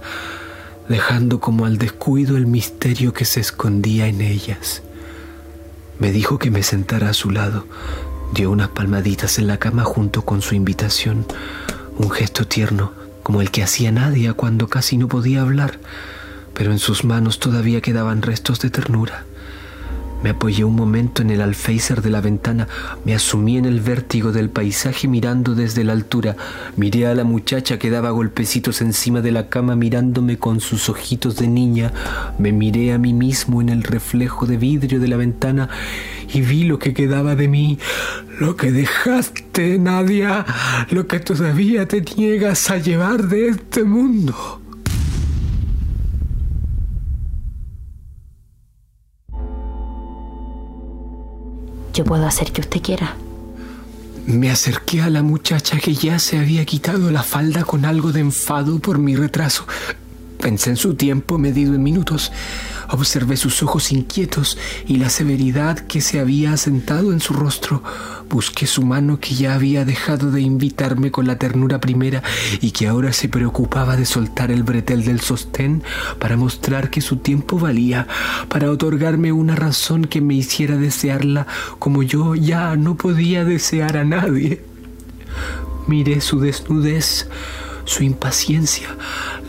dejando 0.90 1.40
como 1.40 1.66
al 1.66 1.78
descuido 1.78 2.38
el 2.38 2.48
misterio 2.48 3.14
que 3.14 3.26
se 3.26 3.40
escondía 3.40 4.08
en 4.08 4.22
ellas. 4.22 4.82
Me 6.00 6.12
dijo 6.12 6.40
que 6.40 6.52
me 6.52 6.64
sentara 6.64 7.10
a 7.10 7.14
su 7.14 7.30
lado, 7.30 7.66
dio 8.34 8.52
unas 8.52 8.70
palmaditas 8.70 9.40
en 9.40 9.48
la 9.48 9.58
cama 9.58 9.84
junto 9.84 10.24
con 10.24 10.42
su 10.42 10.56
invitación, 10.56 11.26
un 11.98 12.10
gesto 12.10 12.46
tierno 12.46 12.94
como 13.24 13.42
el 13.42 13.52
que 13.52 13.64
hacía 13.64 13.92
Nadia 13.92 14.34
cuando 14.34 14.68
casi 14.68 14.98
no 14.98 15.08
podía 15.08 15.42
hablar, 15.42 15.80
pero 16.54 16.72
en 16.72 16.80
sus 16.80 17.04
manos 17.04 17.40
todavía 17.40 17.82
quedaban 17.82 18.22
restos 18.22 18.60
de 18.60 18.70
ternura. 18.70 19.26
Me 20.24 20.32
apoyé 20.32 20.64
un 20.64 20.76
momento 20.76 21.22
en 21.22 21.32
el 21.32 21.42
alféizar 21.42 22.02
de 22.02 22.12
la 22.12 22.22
ventana, 22.22 22.68
me 23.06 23.16
asumí 23.16 23.58
en 23.58 23.66
el 23.66 23.80
vértigo 23.80 24.32
del 24.32 24.50
paisaje 24.50 25.08
mirando 25.08 25.56
desde 25.56 25.84
la 25.84 25.94
altura, 25.94 26.36
miré 26.78 27.08
a 27.08 27.16
la 27.16 27.24
muchacha 27.24 27.80
que 27.80 27.90
daba 27.90 28.12
golpecitos 28.12 28.82
encima 28.82 29.22
de 29.22 29.32
la 29.32 29.50
cama 29.50 29.76
mirándome 29.76 30.38
con 30.38 30.60
sus 30.60 30.90
ojitos 30.90 31.38
de 31.38 31.48
niña, 31.48 31.92
me 32.38 32.52
miré 32.52 32.94
a 32.94 32.98
mí 32.98 33.14
mismo 33.14 33.62
en 33.62 33.70
el 33.70 33.84
reflejo 33.84 34.46
de 34.46 34.58
vidrio 34.58 35.00
de 35.00 35.08
la 35.08 35.18
ventana 35.18 35.70
y 36.34 36.42
vi 36.42 36.64
lo 36.64 36.80
que 36.80 36.94
quedaba 36.94 37.36
de 37.36 37.48
mí, 37.48 37.80
lo 38.40 38.56
que 38.56 38.72
dejaste, 38.72 39.80
Nadia, 39.80 40.46
lo 40.90 41.08
que 41.08 41.20
todavía 41.20 41.88
te 41.88 42.02
niegas 42.16 42.70
a 42.70 42.78
llevar 42.78 43.28
de 43.28 43.50
este 43.50 43.84
mundo. 43.84 44.61
Yo 51.94 52.06
puedo 52.06 52.26
hacer 52.26 52.52
que 52.52 52.62
usted 52.62 52.82
quiera. 52.82 53.16
Me 54.26 54.50
acerqué 54.50 55.02
a 55.02 55.10
la 55.10 55.24
muchacha 55.24 55.78
que 55.80 55.94
ya 55.94 56.20
se 56.20 56.38
había 56.38 56.64
quitado 56.66 57.12
la 57.12 57.24
falda 57.24 57.64
con 57.64 57.86
algo 57.86 58.12
de 58.12 58.22
enfado 58.22 58.80
por 58.80 58.98
mi 58.98 59.16
retraso. 59.16 59.66
Pensé 60.40 60.70
en 60.72 60.78
su 60.78 60.94
tiempo 60.96 61.38
medido 61.38 61.76
en 61.76 61.84
minutos. 61.84 62.32
Observé 62.92 63.38
sus 63.38 63.64
ojos 63.64 63.92
inquietos 63.94 64.58
y 64.86 64.98
la 64.98 65.10
severidad 65.10 65.80
que 65.80 66.02
se 66.02 66.20
había 66.20 66.52
asentado 66.52 67.14
en 67.14 67.22
su 67.22 67.34
rostro. 67.34 67.82
Busqué 68.30 68.68
su 68.68 68.84
mano 68.84 69.20
que 69.20 69.34
ya 69.34 69.56
había 69.56 69.86
dejado 69.86 70.30
de 70.30 70.42
invitarme 70.42 71.10
con 71.10 71.26
la 71.26 71.38
ternura 71.38 71.80
primera 71.80 72.22
y 72.60 72.72
que 72.72 72.88
ahora 72.88 73.14
se 73.14 73.30
preocupaba 73.30 73.96
de 73.96 74.06
soltar 74.06 74.52
el 74.52 74.64
bretel 74.64 75.06
del 75.06 75.22
sostén 75.22 75.84
para 76.20 76.36
mostrar 76.36 76.90
que 76.90 77.00
su 77.00 77.18
tiempo 77.18 77.58
valía, 77.58 78.08
para 78.50 78.70
otorgarme 78.70 79.32
una 79.32 79.56
razón 79.56 80.06
que 80.06 80.20
me 80.20 80.36
hiciera 80.36 80.76
desearla 80.76 81.48
como 81.80 82.04
yo 82.04 82.36
ya 82.36 82.76
no 82.76 82.96
podía 82.96 83.46
desear 83.46 83.96
a 83.96 84.04
nadie. 84.04 84.64
Miré 85.88 86.20
su 86.20 86.40
desnudez, 86.40 87.28
su 87.86 88.04
impaciencia, 88.04 88.96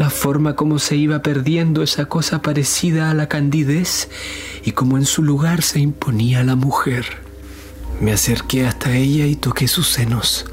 la 0.02 0.10
forma 0.10 0.56
como 0.56 0.80
se 0.80 0.96
iba 0.96 1.22
perdiendo 1.22 1.80
esa 1.84 2.06
cosa 2.06 2.42
parecida 2.42 3.08
a 3.08 3.14
la 3.14 3.28
candidez 3.28 4.08
y 4.64 4.72
como 4.72 4.98
en 4.98 5.06
su 5.06 5.22
lugar 5.22 5.62
se 5.62 5.78
imponía 5.78 6.42
la 6.42 6.56
mujer. 6.56 7.04
Me 8.00 8.10
acerqué 8.10 8.66
hasta 8.66 8.96
ella 8.96 9.26
y 9.26 9.36
toqué 9.36 9.68
sus 9.68 9.86
senos. 9.86 10.44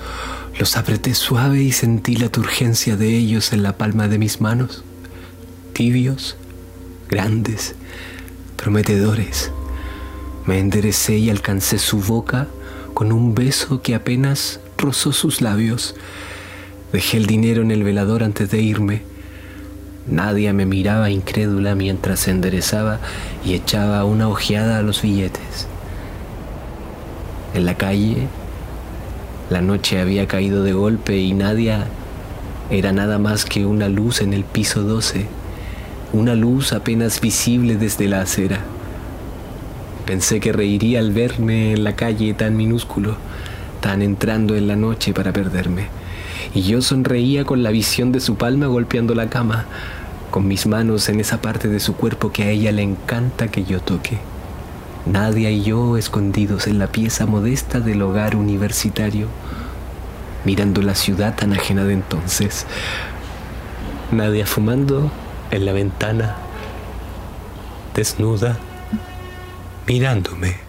Los 0.60 0.77
apreté 0.77 1.15
suave 1.15 1.63
y 1.63 1.72
sentí 1.72 2.15
la 2.15 2.29
turgencia 2.29 2.96
de 2.96 3.08
ellos 3.18 3.51
en 3.51 3.63
la 3.63 3.75
palma 3.75 4.08
de 4.08 4.20
mis 4.20 4.39
manos. 4.39 4.84
Tibios, 5.74 6.38
grandes, 7.10 7.74
prometedores. 8.56 9.51
Me 10.46 10.60
enderecé 10.60 11.18
y 11.18 11.32
alcancé 11.32 11.79
su 11.79 12.01
boca 12.01 12.48
con 12.94 13.12
un 13.12 13.34
beso 13.34 13.82
que 13.82 13.96
apenas 13.96 14.60
rozó 14.77 15.12
sus 15.12 15.41
labios. 15.41 15.96
Dejé 16.94 17.18
el 17.18 17.25
dinero 17.25 17.63
en 17.63 17.72
el 17.72 17.84
velador 17.84 18.22
antes 18.22 18.51
de 18.51 18.62
irme. 18.62 19.10
Nadia 20.08 20.53
me 20.53 20.65
miraba 20.65 21.10
incrédula 21.10 21.75
mientras 21.75 22.22
se 22.22 22.32
enderezaba 22.32 23.00
y 23.46 23.53
echaba 23.53 24.03
una 24.06 24.27
ojeada 24.27 24.79
a 24.79 24.82
los 24.82 25.01
billetes. 25.01 25.68
En 27.53 27.65
la 27.65 27.75
calle, 27.75 28.27
la 29.50 29.62
noche 29.62 30.00
había 30.00 30.27
caído 30.27 30.63
de 30.63 30.74
golpe 30.74 31.18
y 31.18 31.34
Nadia 31.34 31.88
era 32.70 32.91
nada 32.91 33.18
más 33.18 33.46
que 33.46 33.65
una 33.65 33.89
luz 33.89 34.22
en 34.22 34.34
el 34.34 34.44
piso 34.44 34.84
12, 34.84 35.25
una 36.13 36.36
luz 36.36 36.74
apenas 36.74 37.20
visible 37.20 37.75
desde 37.75 38.08
la 38.08 38.22
acera. 38.22 38.60
Pensé 40.06 40.39
que 40.39 40.53
reiría 40.53 41.00
al 41.00 41.12
verme 41.12 41.74
en 41.74 41.84
la 41.84 41.96
calle 41.96 42.34
tan 42.34 42.56
minúsculo, 42.56 43.18
tan 43.82 44.01
entrando 44.01 44.56
en 44.56 44.68
la 44.68 44.75
noche 44.75 45.13
para 45.13 45.34
perderme. 45.34 45.99
Y 46.53 46.62
yo 46.63 46.81
sonreía 46.81 47.46
con 47.46 47.63
la 47.63 47.72
visión 47.72 48.12
de 48.12 48.19
su 48.19 48.36
palma 48.36 48.67
golpeando 48.67 49.15
la 49.15 49.29
cama, 49.29 49.65
con 50.31 50.48
mis 50.48 50.65
manos 50.67 51.10
en 51.10 51.19
esa 51.19 51.41
parte 51.41 51.67
de 51.67 51.79
su 51.79 51.96
cuerpo 51.96 52.31
que 52.31 52.43
a 52.43 52.50
ella 52.50 52.72
le 52.72 52.84
encanta 52.84 53.50
que 53.50 53.63
yo 53.63 53.81
toque. 53.81 54.19
Nadia 55.05 55.50
y 55.50 55.63
yo 55.63 55.98
escondidos 55.98 56.67
en 56.67 56.77
la 56.77 56.88
pieza 56.88 57.25
modesta 57.25 57.79
del 57.79 58.01
hogar 58.01 58.36
universitario, 58.36 59.27
mirando 60.46 60.81
la 60.81 60.96
ciudad 60.96 61.36
tan 61.36 61.53
ajena 61.53 61.84
de 61.84 61.93
entonces. 61.93 62.65
Nadia 64.12 64.46
fumando 64.46 65.12
en 65.51 65.65
la 65.65 65.74
ventana, 65.74 66.36
desnuda, 67.96 68.58
mirándome. 69.88 70.68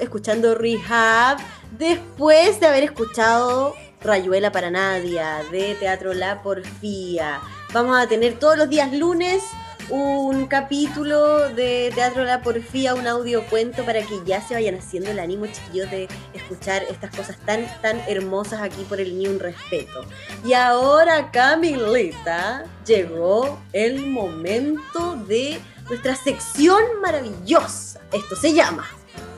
Escuchando 0.00 0.54
Rehab 0.54 1.38
después 1.78 2.60
de 2.60 2.66
haber 2.66 2.84
escuchado 2.84 3.74
Rayuela 4.00 4.52
para 4.52 4.70
Nadia 4.70 5.42
de 5.50 5.74
Teatro 5.74 6.14
La 6.14 6.42
Porfía. 6.42 7.40
Vamos 7.72 7.98
a 7.98 8.06
tener 8.06 8.38
todos 8.38 8.56
los 8.56 8.68
días 8.68 8.92
lunes 8.92 9.42
un 9.90 10.46
capítulo 10.46 11.48
de 11.54 11.90
Teatro 11.94 12.24
La 12.24 12.42
Porfía, 12.42 12.94
un 12.94 13.06
audio 13.06 13.46
cuento 13.46 13.84
para 13.84 14.02
que 14.02 14.20
ya 14.26 14.40
se 14.40 14.54
vayan 14.54 14.74
haciendo 14.74 15.10
el 15.10 15.18
ánimo, 15.18 15.46
chiquillos, 15.46 15.90
de 15.90 16.08
escuchar 16.34 16.82
estas 16.90 17.14
cosas 17.14 17.38
tan, 17.46 17.66
tan 17.80 17.98
hermosas 18.06 18.60
aquí 18.60 18.82
por 18.84 19.00
el 19.00 19.18
Ni 19.18 19.26
Un 19.26 19.40
Respeto. 19.40 20.04
Y 20.44 20.52
ahora, 20.52 21.30
Camilita, 21.30 22.64
llegó 22.86 23.58
el 23.72 24.06
momento 24.06 25.16
de 25.26 25.58
nuestra 25.88 26.14
sección 26.14 26.82
maravillosa. 27.00 28.00
Esto 28.12 28.36
se 28.36 28.52
llama. 28.52 28.86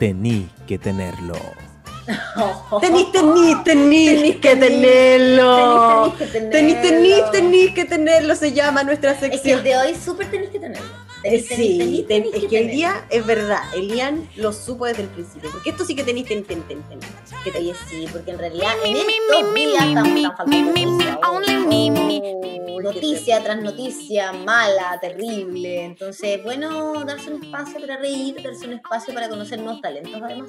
Tení 0.00 0.48
que 0.66 0.78
tenerlo. 0.78 1.36
Tenís, 2.80 3.12
tenís, 3.12 3.64
tenís 3.64 4.36
que 4.36 4.56
tenerlo. 4.56 6.12
Tenís, 6.50 6.80
tenís, 6.80 7.30
tenís 7.30 7.74
que 7.74 7.84
tenerlo, 7.84 8.34
se 8.34 8.52
llama 8.52 8.82
nuestra 8.82 9.12
Es 9.12 9.18
que 9.18 9.26
el 9.26 9.32
sección. 9.32 9.62
de 9.62 9.76
hoy 9.76 9.94
súper 9.94 10.30
tenés 10.30 10.48
que 10.48 10.58
tenerlo. 10.58 10.88
Eh, 11.22 11.40
Sí, 11.40 11.78
tenís, 11.78 12.06
ten- 12.06 12.22
tenís 12.30 12.34
es 12.44 12.44
que 12.50 12.58
hoy 12.58 12.68
día 12.68 13.06
es 13.10 13.26
verdad, 13.26 13.62
Elian 13.74 14.28
lo 14.36 14.52
supo 14.52 14.86
desde 14.86 15.02
el 15.02 15.08
principio, 15.08 15.50
porque 15.50 15.70
esto 15.70 15.84
sí 15.84 15.94
que 15.94 16.02
tenéis, 16.02 16.26
ten, 16.26 16.44
ten, 16.44 16.62
ten, 16.62 16.80
ten. 16.88 16.98
Que 17.44 17.50
te- 17.50 17.60
sí, 17.88 18.06
porque 18.10 18.30
en 18.30 18.38
realidad 18.38 18.72
en 18.84 18.96
estos 18.96 19.54
días 19.54 19.84
estamos 19.86 20.36
faltando 20.36 20.72
noticias. 20.72 21.18
Oh, 21.26 21.40
Noticia 22.82 23.42
tras 23.42 23.60
noticia, 23.62 24.32
mala, 24.32 24.98
terrible. 25.00 25.84
Entonces, 25.84 26.42
bueno, 26.42 27.04
darse 27.04 27.30
un 27.32 27.44
espacio 27.44 27.78
para 27.80 27.98
reír, 27.98 28.42
darse 28.42 28.66
un 28.66 28.72
espacio 28.72 29.12
para 29.12 29.28
conocer 29.28 29.60
nuevos 29.60 29.82
talentos, 29.82 30.20
además. 30.22 30.48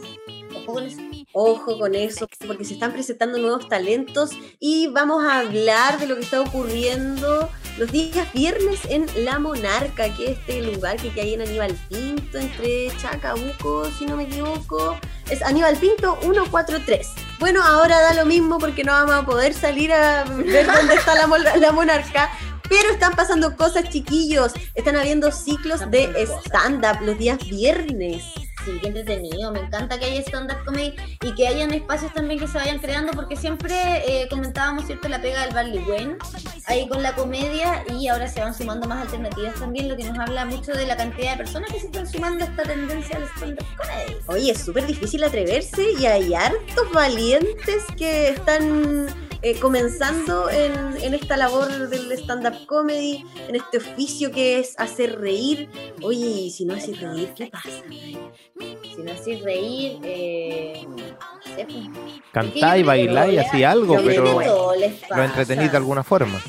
Ojo 0.56 0.74
con 0.74 0.84
eso. 0.86 1.02
Ojo 1.34 1.78
con 1.80 1.96
eso, 1.96 2.28
porque 2.48 2.64
se 2.64 2.74
están 2.76 2.94
presentando 2.94 3.38
nuevos 3.38 3.68
talentos 3.68 4.32
y 4.60 4.88
vamos 4.88 5.24
a 5.26 5.40
hablar 5.40 6.00
de 6.00 6.08
lo 6.08 6.16
que 6.16 6.22
está 6.22 6.40
ocurriendo 6.42 7.50
los 7.78 7.92
días 7.92 8.32
viernes 8.34 8.80
en 8.90 9.08
La 9.26 9.40
Monarca, 9.40 10.14
que 10.16 10.32
es 10.32 10.40
este 10.62 10.76
lugar 10.76 10.98
que, 10.98 11.22
hay 11.22 11.34
en 11.34 11.42
Aníbal 11.42 11.76
Pinto, 11.90 12.38
entre 12.38 12.90
Chacabuco, 12.98 13.90
si 13.98 14.06
no 14.06 14.16
me 14.16 14.24
equivoco. 14.24 14.98
Es 15.30 15.42
Aníbal 15.42 15.76
Pinto 15.78 16.18
143. 16.22 17.08
Bueno, 17.40 17.64
ahora 17.64 18.00
da 18.02 18.14
lo 18.14 18.26
mismo 18.26 18.60
porque 18.60 18.84
no 18.84 18.92
vamos 18.92 19.16
a 19.16 19.26
poder 19.26 19.54
salir 19.54 19.92
a 19.92 20.24
ver 20.24 20.68
dónde 20.76 20.96
está 20.96 21.16
la, 21.16 21.56
la 21.58 21.72
Monarca. 21.72 22.30
Pero 22.70 22.90
están 22.90 23.14
pasando 23.16 23.58
cosas, 23.58 23.90
chiquillos. 23.90 24.54
Están 24.76 24.96
habiendo 24.96 25.32
ciclos 25.32 25.90
de 25.92 26.28
stand-up 26.46 27.02
los 27.02 27.18
días 27.18 27.40
viernes. 27.50 28.24
Sí, 28.66 28.78
qué 28.80 28.88
entretenido. 28.88 29.52
Me 29.52 29.60
encanta 29.60 29.98
que 29.98 30.06
haya 30.06 30.22
stand-up 30.22 30.64
comedy 30.66 30.96
y 31.22 31.34
que 31.34 31.48
hayan 31.48 31.74
espacios 31.74 32.14
también 32.14 32.40
que 32.40 32.48
se 32.48 32.58
vayan 32.58 32.80
creando, 32.80 33.12
porque 33.14 33.36
siempre 33.36 33.74
eh, 34.06 34.28
comentábamos, 34.30 34.86
¿cierto?, 34.86 35.10
la 35.10 35.22
pega 35.22 35.46
del 35.46 35.54
Barley 35.54 35.80
Wen 35.80 36.18
ahí 36.68 36.88
con 36.88 37.02
la 37.02 37.16
comedia 37.16 37.84
y 37.90 38.08
ahora 38.08 38.28
se 38.28 38.40
van 38.40 38.54
sumando 38.54 38.88
más 38.88 39.02
alternativas 39.02 39.56
también, 39.56 39.90
lo 39.90 39.98
que 39.98 40.04
nos 40.04 40.18
habla 40.20 40.46
mucho 40.46 40.74
de 40.74 40.86
la 40.86 40.96
cantidad 40.96 41.32
de 41.32 41.38
personas 41.38 41.72
que 41.72 41.80
se 41.80 41.88
están 41.88 42.08
sumando 42.08 42.46
a 42.46 42.48
esta 42.48 42.64
tendencia 42.64 43.18
al 43.18 43.24
stand-up 43.36 43.66
comedy. 43.78 44.18
Oye, 44.28 44.52
es 44.52 44.62
súper 44.62 44.86
difícil 44.86 45.24
atreverse 45.24 45.94
y 46.00 46.06
hay 46.06 46.34
hartos 46.34 46.92
valientes 46.94 47.84
que 47.98 48.30
están 48.30 49.08
eh, 49.42 49.60
comenzando 49.60 50.50
en, 50.50 50.98
en 51.02 51.14
esta 51.14 51.38
labor 51.38 51.90
del 51.90 52.12
stand-up 52.14 52.66
comedy, 52.66 53.26
en 53.48 53.56
este 53.56 53.78
oficio 53.78 54.32
que 54.32 54.60
es 54.60 54.76
hacer 54.80 55.20
reír. 55.20 55.70
Oye, 56.02 56.50
si 56.52 56.66
no 56.66 56.74
haces 56.76 57.00
reír, 57.02 57.30
¿qué 57.36 57.48
pasa? 57.48 57.70
Si 57.90 59.02
no 59.02 59.12
así 59.12 59.36
reír, 59.38 60.00
eh, 60.04 60.86
no 60.88 61.56
sé, 61.56 61.66
pues. 61.66 62.22
Cantá 62.32 62.78
y 62.78 62.84
bailá 62.84 63.28
y 63.28 63.38
así 63.38 63.64
algo, 63.64 63.98
pero 64.06 64.42
lo 65.16 65.24
entretenís 65.24 65.72
de 65.72 65.78
alguna 65.78 66.04
forma. 66.04 66.42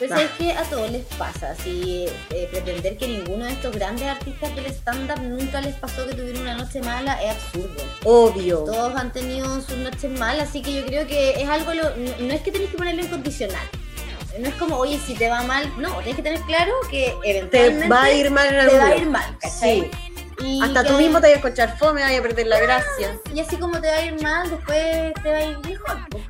Pero 0.00 0.16
es 0.16 0.30
que 0.32 0.52
a 0.52 0.62
todos 0.64 0.90
les 0.90 1.04
pasa, 1.16 1.54
si 1.54 2.06
eh, 2.30 2.48
pretender 2.50 2.96
que 2.96 3.06
ninguno 3.06 3.44
de 3.44 3.52
estos 3.52 3.74
grandes 3.74 4.08
artistas 4.08 4.56
del 4.56 4.66
stand-up 4.66 5.20
nunca 5.22 5.60
les 5.60 5.74
pasó 5.76 6.06
que 6.06 6.14
tuvieron 6.14 6.42
una 6.42 6.54
noche 6.54 6.80
mala 6.80 7.22
es 7.22 7.30
absurdo. 7.32 7.82
Obvio. 8.04 8.64
Todos 8.64 8.94
han 8.96 9.12
tenido 9.12 9.60
sus 9.60 9.76
noches 9.76 10.10
malas, 10.18 10.48
así 10.48 10.62
que 10.62 10.72
yo 10.72 10.84
creo 10.86 11.06
que 11.06 11.40
es 11.42 11.48
algo, 11.48 11.72
lo- 11.74 11.94
no, 11.96 12.10
no 12.18 12.32
es 12.32 12.40
que 12.40 12.50
tenés 12.50 12.70
que 12.70 12.76
ponerlo 12.78 13.02
en 13.02 13.08
condicional. 13.08 13.66
No 14.38 14.48
es 14.48 14.54
como, 14.54 14.76
oye, 14.76 14.98
si 14.98 15.14
te 15.14 15.28
va 15.28 15.42
mal, 15.42 15.70
no, 15.78 15.94
tenés 15.98 16.16
que 16.16 16.22
tener 16.22 16.40
claro 16.42 16.72
que 16.90 17.14
Te 17.22 17.30
eventualmente 17.30 17.88
va 17.88 18.02
a 18.04 18.12
ir 18.12 18.30
mal 18.30 18.54
en 18.54 18.68
te 18.68 18.78
va 18.78 18.86
a 18.86 18.96
ir 18.96 19.06
mal, 19.06 19.38
¿cachai? 19.38 19.80
Sí. 19.82 19.90
Y 20.46 20.62
Hasta 20.62 20.84
tú 20.84 20.94
mismo 20.94 21.20
te 21.20 21.26
vas 21.26 21.34
a 21.36 21.38
escuchar 21.46 21.76
fome, 21.78 22.00
vas 22.00 22.18
a 22.18 22.22
perder 22.22 22.46
la 22.46 22.58
gracia. 22.60 23.18
Y 23.34 23.40
así 23.40 23.56
como 23.56 23.78
te 23.80 23.88
va 23.88 23.96
a 23.96 24.04
ir 24.06 24.22
mal, 24.22 24.48
después 24.48 25.12
te 25.22 25.30
va 25.30 25.36
a 25.36 25.44
ir 25.44 25.58
mejor. 25.58 25.98
pues. 26.10 26.24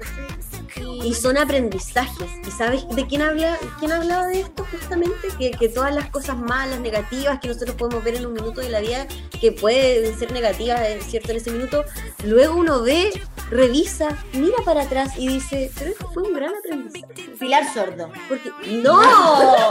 Y 1.05 1.15
son 1.15 1.39
aprendizajes. 1.39 2.31
¿Y 2.47 2.51
sabes 2.51 2.87
de 2.89 3.07
quién 3.07 3.23
habla 3.23 3.59
quién 3.79 3.93
hablaba 3.93 4.27
de 4.27 4.41
esto 4.41 4.67
justamente? 4.71 5.29
Que, 5.39 5.51
que 5.51 5.69
todas 5.69 5.95
las 5.95 6.11
cosas 6.11 6.37
malas, 6.37 6.81
negativas 6.81 7.41
que 7.41 7.49
nosotros 7.49 7.77
podemos 7.77 8.05
ver 8.05 8.17
en 8.17 8.27
un 8.27 8.35
minuto 8.35 8.61
de 8.61 8.69
la 8.69 8.81
vida, 8.81 9.07
que 9.41 9.53
pueden 9.53 10.19
ser 10.19 10.33
negativas, 10.33 10.81
eh, 10.81 11.01
¿cierto? 11.01 11.31
En 11.31 11.39
ese 11.39 11.51
minuto, 11.51 11.85
luego 12.25 12.55
uno 12.55 12.83
ve, 12.83 13.11
revisa, 13.51 14.17
mira 14.33 14.57
para 14.65 14.83
atrás 14.83 15.13
y 15.17 15.29
dice, 15.29 15.71
pero 15.79 15.91
esto 15.91 16.11
fue 16.13 16.23
un 16.25 16.35
gran 16.35 16.53
aprendizaje. 16.55 17.31
Pilar 17.39 17.65
Sordo. 17.73 18.11
Porque, 18.29 18.51
¡No! 18.83 19.01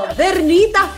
Bernita 0.18 0.90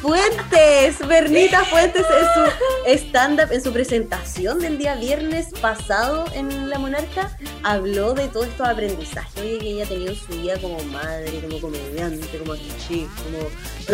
Fuentes. 0.94 1.08
Bernita 1.08 1.66
Fuentes 1.66 2.06
en 2.06 2.96
su 2.96 3.08
stand-up, 3.08 3.52
en 3.52 3.64
su 3.64 3.72
presentación 3.72 4.60
del 4.60 4.78
día 4.78 4.96
viernes 4.96 5.48
pasado 5.62 6.26
en 6.34 6.70
La 6.70 6.80
Monarca, 6.80 7.38
habló 7.64 8.14
de 8.14 8.28
todos 8.28 8.48
estos 8.48 8.68
aprendizajes 8.68 9.60
que 9.60 9.70
ella 9.70 9.86
ha 9.86 9.88
tenido 9.88 10.12
en 10.12 10.18
su 10.18 10.28
vida 10.34 10.60
como 10.60 10.82
madre, 10.86 11.42
como 11.42 11.60
comediante, 11.62 12.38
como 12.38 12.54
actriz, 12.54 13.08
como 13.24 13.40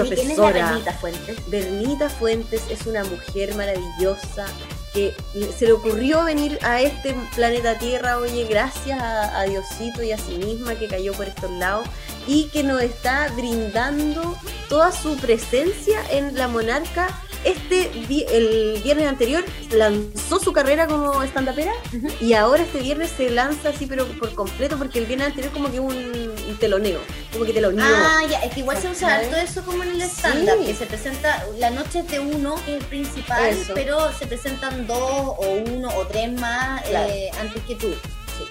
Oye, 0.03 0.15
¿Quién 0.15 0.31
es 0.31 0.37
la 0.37 0.51
profesora. 0.51 0.65
Bernita 0.65 0.93
Fuentes? 0.93 1.49
Bernita 1.49 2.09
Fuentes 2.09 2.63
es 2.69 2.85
una 2.85 3.03
mujer 3.03 3.55
maravillosa 3.55 4.45
que 4.93 5.13
se 5.55 5.65
le 5.65 5.73
ocurrió 5.73 6.23
venir 6.23 6.57
a 6.63 6.81
este 6.81 7.15
planeta 7.35 7.77
Tierra, 7.77 8.17
oye, 8.17 8.45
gracias 8.45 8.99
a, 8.99 9.39
a 9.39 9.43
Diosito 9.43 10.01
y 10.01 10.11
a 10.11 10.17
sí 10.17 10.37
misma 10.37 10.75
que 10.75 10.87
cayó 10.87 11.13
por 11.13 11.27
estos 11.27 11.51
lados 11.51 11.87
y 12.27 12.45
que 12.49 12.63
nos 12.63 12.81
está 12.81 13.29
brindando 13.35 14.37
toda 14.69 14.91
su 14.91 15.15
presencia 15.17 15.99
en 16.11 16.35
la 16.35 16.47
monarca. 16.47 17.07
Este 17.43 17.91
el 18.35 18.81
viernes 18.83 19.07
anterior 19.07 19.45
lanzó 19.71 20.39
su 20.39 20.51
carrera 20.51 20.87
como 20.87 21.23
stand-upera 21.23 21.71
y 22.19 22.33
ahora 22.33 22.63
este 22.63 22.79
viernes 22.79 23.11
se 23.15 23.29
lanza 23.29 23.69
así 23.69 23.85
pero 23.85 24.05
por 24.07 24.33
completo 24.33 24.75
porque 24.77 24.99
el 24.99 25.05
viernes 25.05 25.27
anterior 25.27 25.53
como 25.53 25.71
que 25.71 25.79
un, 25.79 25.95
un 25.95 26.57
teloneo, 26.59 26.99
como 27.31 27.45
que 27.45 27.53
teloneó. 27.53 27.85
Ah, 27.87 28.21
ya, 28.29 28.39
es 28.39 28.53
que 28.53 28.61
igual 28.61 28.77
se 28.81 28.89
usa 28.89 29.15
harto 29.15 29.35
eso 29.37 29.63
como 29.63 29.83
en 29.83 29.91
el 29.91 30.01
stand-up, 30.01 30.57
Sí. 30.61 30.65
que 30.65 30.73
se 30.75 30.85
presenta, 30.87 31.45
la 31.59 31.69
noche 31.69 32.01
de 32.03 32.19
uno, 32.19 32.55
que 32.65 32.75
es 32.75 32.81
el 32.83 32.85
principal, 32.89 33.45
Eso. 33.49 33.73
pero 33.75 34.11
se 34.17 34.25
presentan 34.25 34.85
dos 34.87 34.99
o 34.99 35.61
uno 35.67 35.89
o 35.95 36.05
tres 36.07 36.31
más 36.33 36.81
Claro. 36.81 37.07
eh, 37.09 37.29
antes 37.39 37.61
que 37.65 37.75
tú. 37.75 37.87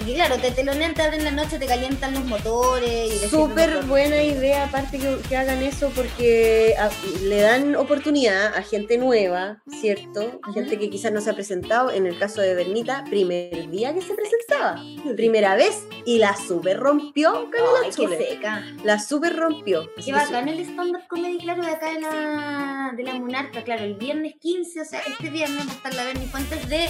Y 0.07 0.15
claro, 0.15 0.37
te 0.37 0.51
telonean, 0.51 0.95
te 0.95 1.03
abren 1.03 1.25
la 1.25 1.31
noche, 1.31 1.59
te 1.59 1.67
calientan 1.67 2.15
los 2.15 2.25
motores. 2.25 3.25
y 3.25 3.29
Súper 3.29 3.83
buena 3.85 4.23
idea, 4.23 4.65
aparte 4.67 4.99
que, 4.99 5.17
que 5.29 5.37
hagan 5.37 5.63
eso 5.63 5.91
porque 5.95 6.75
a- 6.79 6.91
le 7.23 7.41
dan 7.41 7.77
oportunidad 7.77 8.55
a 8.57 8.63
gente 8.63 8.99
nueva, 8.99 9.63
¿cierto? 9.81 10.41
Gente 10.55 10.79
que 10.79 10.91
quizás 10.91 11.13
no 11.13 11.21
se 11.21 11.31
ha 11.31 11.35
presentado, 11.35 11.91
en 11.91 12.07
el 12.07 12.19
caso 12.19 12.41
de 12.41 12.55
Bernita, 12.55 13.05
primer 13.11 13.69
día 13.71 13.93
que 13.95 14.01
se 14.03 14.15
presentaba, 14.15 14.81
primera 15.17 15.55
vez, 15.57 15.85
y 16.05 16.19
la 16.19 16.37
super 16.37 16.79
rompió 16.79 17.51
Camila 17.51 17.71
Ay, 17.85 17.91
qué 17.91 17.97
Chule. 17.97 18.19
seca. 18.19 18.65
La 18.85 18.99
super 19.01 19.35
rompió. 19.37 19.91
Qué 20.05 20.13
bacán 20.13 20.49
el 20.49 20.61
stand-up 20.61 21.07
comedy, 21.09 21.39
claro, 21.39 21.63
de 21.65 21.71
acá 21.71 21.93
de 21.93 22.01
la, 22.01 22.93
de 22.97 23.03
la 23.03 23.15
Monarca, 23.15 23.63
claro, 23.65 23.85
el 23.85 23.95
viernes 23.95 24.35
15, 24.41 24.81
o 24.81 24.85
sea, 24.85 25.01
este 25.01 25.31
viernes 25.31 25.67
va 25.67 25.71
a 25.73 25.75
estar 25.75 25.95
la 25.95 26.05
Bernie 26.05 26.27
Fuentes 26.29 26.69
de 26.69 26.87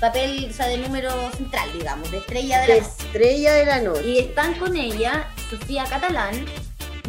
papel, 0.00 0.48
o 0.50 0.52
sea, 0.52 0.66
de 0.68 0.78
número 0.78 1.10
central, 1.32 1.68
digamos, 1.72 2.10
de 2.10 2.18
estrella 2.18 2.60
de 2.62 2.68
la 2.68 2.74
estrella 2.76 3.54
de 3.54 3.66
la 3.66 3.80
noche. 3.80 4.06
Y 4.08 4.18
están 4.18 4.54
con 4.54 4.76
ella 4.76 5.28
Sofía 5.50 5.84
Catalán, 5.84 6.44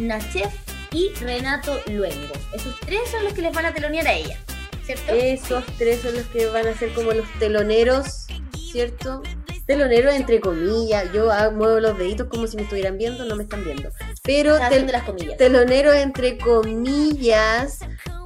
Nachef 0.00 0.52
y 0.92 1.10
Renato 1.20 1.80
Luengo. 1.86 2.32
Esos 2.52 2.78
tres 2.80 3.00
son 3.10 3.24
los 3.24 3.32
que 3.32 3.42
les 3.42 3.52
van 3.54 3.66
a 3.66 3.72
telonear 3.74 4.06
a 4.08 4.12
ella, 4.12 4.38
¿cierto? 4.84 5.12
Esos 5.12 5.64
tres 5.78 6.00
son 6.00 6.14
los 6.14 6.26
que 6.26 6.46
van 6.46 6.66
a 6.66 6.74
ser 6.76 6.92
como 6.94 7.12
los 7.12 7.26
teloneros, 7.38 8.26
¿cierto? 8.72 9.22
Teloneros 9.66 10.14
entre 10.14 10.40
comillas. 10.40 11.12
Yo 11.12 11.30
hago- 11.30 11.52
muevo 11.52 11.78
los 11.78 11.96
deditos 11.96 12.26
como 12.28 12.48
si 12.48 12.56
me 12.56 12.62
estuvieran 12.62 12.98
viendo, 12.98 13.24
no 13.24 13.36
me 13.36 13.44
están 13.44 13.62
viendo. 13.64 13.88
Pero 14.24 14.58
tel- 14.68 14.90
las 14.90 15.04
comillas. 15.04 15.36
teloneros 15.36 15.94
entre 15.94 16.38
comillas, 16.38 17.78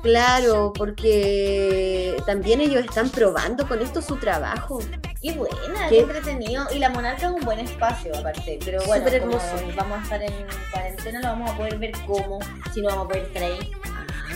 claro, 0.05 0.73
porque 0.73 2.17
también 2.27 2.61
ellos 2.61 2.85
están 2.85 3.09
probando 3.11 3.67
con 3.67 3.81
esto 3.83 4.01
su 4.01 4.17
trabajo. 4.17 4.79
Qué 5.21 5.33
buena, 5.33 5.57
Qué- 5.89 5.97
qué 5.97 6.01
entretenido. 6.01 6.67
Y 6.73 6.79
la 6.79 6.91
Monarca 6.91 7.27
es 7.27 7.33
un 7.33 7.41
buen 7.41 7.59
espacio, 7.59 8.17
aparte. 8.17 8.59
Pero 8.65 8.83
bueno, 8.87 9.05
Súper 9.07 9.21
como 9.23 9.37
hermoso. 9.39 9.67
vamos 9.77 9.99
a 9.99 10.03
estar 10.03 10.23
en 10.23 10.33
cuarentena, 10.71 11.21
no 11.21 11.29
vamos 11.31 11.51
a 11.51 11.57
poder 11.57 11.79
ver 11.79 11.93
cómo, 12.07 12.39
si 12.73 12.83
no 12.83 12.89
vamos 12.91 13.07
a 13.07 13.09
poder 13.09 13.23
estar 13.25 13.43
ahí. 13.43 13.71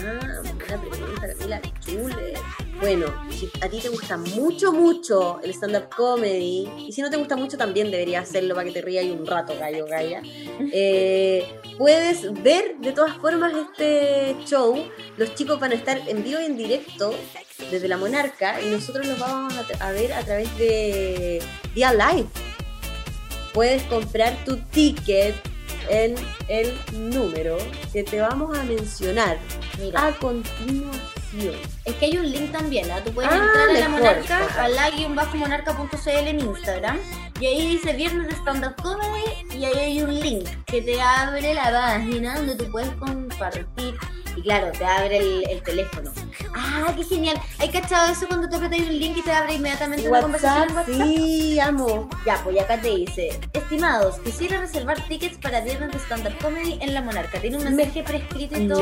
Ah, 0.05 0.77
pregunta, 0.77 1.27
Camila 1.27 1.61
Chule. 1.79 2.33
Bueno, 2.79 3.07
si 3.29 3.49
a 3.61 3.67
ti 3.67 3.79
te 3.79 3.89
gusta 3.89 4.17
mucho, 4.17 4.71
mucho 4.71 5.41
el 5.43 5.49
stand-up 5.51 5.89
comedy, 5.95 6.69
y 6.77 6.91
si 6.93 7.01
no 7.01 7.09
te 7.09 7.17
gusta 7.17 7.35
mucho 7.35 7.57
también 7.57 7.91
deberías 7.91 8.29
hacerlo 8.29 8.55
para 8.55 8.67
que 8.67 8.71
te 8.71 8.81
rías 8.81 9.05
un 9.05 9.25
rato, 9.25 9.53
gallo, 9.59 9.85
galla, 9.85 10.21
eh, 10.71 11.45
puedes 11.77 12.31
ver 12.41 12.77
de 12.77 12.93
todas 12.93 13.17
formas 13.17 13.53
este 13.53 14.35
show. 14.45 14.77
Los 15.17 15.35
chicos 15.35 15.59
van 15.59 15.71
a 15.71 15.75
estar 15.75 15.99
en 16.07 16.23
vivo 16.23 16.39
y 16.39 16.45
en 16.45 16.55
directo 16.55 17.13
desde 17.69 17.87
la 17.89 17.97
Monarca 17.97 18.61
y 18.61 18.69
nosotros 18.69 19.05
los 19.05 19.19
vamos 19.19 19.53
a, 19.79 19.91
ver 19.91 20.13
a 20.13 20.23
través 20.23 20.57
de 20.57 21.41
Via 21.73 21.91
Live. 21.91 22.29
Puedes 23.53 23.83
comprar 23.83 24.45
tu 24.45 24.57
ticket 24.57 25.35
en 25.89 26.15
el 26.47 26.73
número 26.93 27.57
que 27.91 28.03
te 28.03 28.21
vamos 28.21 28.57
a 28.57 28.63
mencionar 28.63 29.37
Mira, 29.79 30.07
a 30.07 30.11
continuación. 30.13 31.55
es 31.85 31.95
que 31.95 32.05
hay 32.05 32.17
un 32.17 32.31
link 32.31 32.51
también, 32.51 32.89
¿ah? 32.91 32.99
Tú 33.03 33.11
puedes 33.13 33.31
Ah, 33.31 33.35
entrar 33.35 33.69
a 33.69 33.73
la 33.79 33.89
monarca, 33.89 34.37
Ajá. 34.45 34.63
a 34.63 34.69
la-monarca.cl 34.69 36.09
en 36.27 36.39
Instagram, 36.39 36.97
y 37.39 37.45
ahí 37.45 37.67
dice 37.67 37.93
Viernes 37.93 38.27
de 38.27 38.33
Stand 38.35 38.65
Up 38.65 38.75
Comedy, 38.81 39.57
y 39.57 39.65
ahí 39.65 39.77
hay 39.77 40.01
un 40.01 40.19
link 40.19 40.47
que 40.65 40.81
te 40.81 40.99
abre 41.01 41.53
la 41.53 41.71
página 41.71 42.35
donde 42.37 42.55
tú 42.55 42.69
puedes 42.71 42.89
compartir. 42.95 43.95
Y 44.39 44.41
claro, 44.41 44.71
te 44.71 44.85
abre 44.85 45.17
el, 45.17 45.49
el 45.49 45.61
teléfono. 45.61 46.11
¡Ah, 46.55 46.93
qué 46.95 47.03
genial! 47.03 47.37
¿Hay 47.57 47.67
cachado 47.69 48.09
eso 48.09 48.25
cuando 48.25 48.47
te 48.47 48.55
apretas 48.55 48.79
un 48.79 48.97
link 48.97 49.17
y 49.17 49.21
te 49.21 49.33
abre 49.33 49.55
inmediatamente 49.55 50.07
una 50.07 50.21
conversación 50.21 50.73
WhatsApp, 50.75 50.87
en 50.89 51.01
WhatsApp? 51.01 51.07
sí, 51.17 51.59
amo. 51.59 52.09
Ya, 52.25 52.41
pues 52.41 52.57
acá 52.61 52.79
te 52.79 52.95
dice, 52.95 53.37
estimados, 53.51 54.15
quisiera 54.23 54.61
reservar 54.61 55.05
tickets 55.09 55.37
para 55.39 55.59
viernes 55.59 55.91
de 55.91 55.99
stand-up 55.99 56.37
comedy 56.41 56.77
en 56.81 56.93
La 56.93 57.01
Monarca. 57.01 57.41
Tiene 57.41 57.57
un 57.57 57.75
mensaje 57.75 58.01
prescrito 58.03 58.57
y 58.57 58.67
todo. 58.69 58.79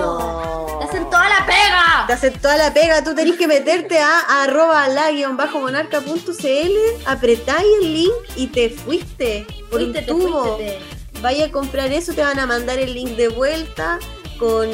No. 0.70 0.80
¡Te 0.80 0.86
hacen 0.86 1.10
toda 1.10 1.28
la 1.28 1.46
pega! 1.48 2.04
Te 2.06 2.14
hacen 2.14 2.34
toda 2.40 2.58
la 2.58 2.72
pega, 2.72 3.04
tú 3.04 3.16
tenés 3.16 3.36
que 3.36 3.48
meterte 3.48 3.98
a 3.98 4.44
arroba 4.44 4.88
la 4.90 5.08
monarca.cl, 5.54 6.72
apretáis 7.08 7.68
el 7.82 7.94
link 7.94 8.14
y 8.36 8.48
te 8.48 8.70
fuiste 8.70 9.48
por 9.72 9.80
Fuiste, 9.82 9.86
un 9.86 9.94
te 9.94 10.02
tubo. 10.04 10.58
fuiste, 10.58 10.80
Vaya 11.22 11.46
a 11.48 11.52
comprar 11.52 11.92
eso, 11.92 12.14
te 12.14 12.22
van 12.22 12.38
a 12.38 12.46
mandar 12.46 12.78
el 12.78 12.94
link 12.94 13.12
de 13.18 13.28
vuelta 13.30 13.98
con 14.38 14.70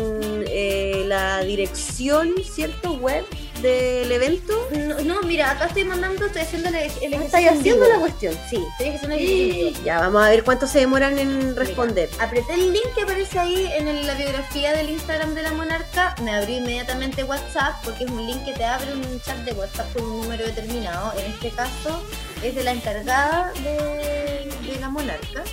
eh, 0.47 1.04
la 1.08 1.41
dirección, 1.43 2.34
¿cierto? 2.43 2.93
Web 2.93 3.26
del 3.62 4.12
evento. 4.12 4.67
No, 4.76 4.99
no, 5.02 5.21
mira, 5.21 5.52
acá 5.52 5.67
estoy 5.67 5.86
mandando, 5.86 6.26
estoy 6.26 6.41
haciendo 6.41 6.67
el, 6.69 6.76
el 6.76 6.84
ejercicio 6.91 7.21
¿Estáis 7.26 7.47
en 7.47 7.58
haciendo 7.60 7.88
la 7.88 7.95
cuestión? 7.99 8.34
Sí, 8.49 8.63
estoy 8.71 8.89
haciendo 8.95 9.15
el. 9.15 9.84
Ya, 9.86 9.99
vamos 9.99 10.23
a 10.23 10.30
ver 10.30 10.43
cuánto 10.43 10.67
se 10.67 10.80
demoran 10.80 11.17
en 11.17 11.56
responder. 11.56 12.10
Mira, 12.12 12.23
apreté 12.26 12.54
el 12.56 12.73
link 12.73 12.84
que 12.95 13.02
aparece 13.04 13.39
ahí 13.39 13.69
en 13.78 13.88
el- 13.88 14.06
la 14.06 14.15
biografía 14.15 14.73
del 14.73 14.89
Instagram 14.89 15.34
de 15.34 15.43
la 15.43 15.52
monarca, 15.54 16.13
me 16.21 16.32
abrí 16.36 16.58
inmediatamente 16.58 17.23
WhatsApp 17.23 17.76
porque 17.86 18.04
es 18.04 18.12
un 18.12 18.26
link 18.26 18.43
que 18.43 18.52
te 18.54 18.65
abre 18.65 18.93
un 18.93 19.21
chat 19.21 19.38
de 19.39 19.54
WhatsApp 19.54 19.91
con 19.93 20.04
un 20.04 20.21
número 20.23 20.45
determinado. 20.45 21.13
En 21.17 21.32
este 21.32 21.49
caso 21.52 22.04
es 22.43 22.54
de 22.56 22.63
la 22.63 22.71
encargada 22.73 23.54
de, 23.63 24.49
de 24.73 24.80
la 24.82 24.89
monarca. 24.89 25.43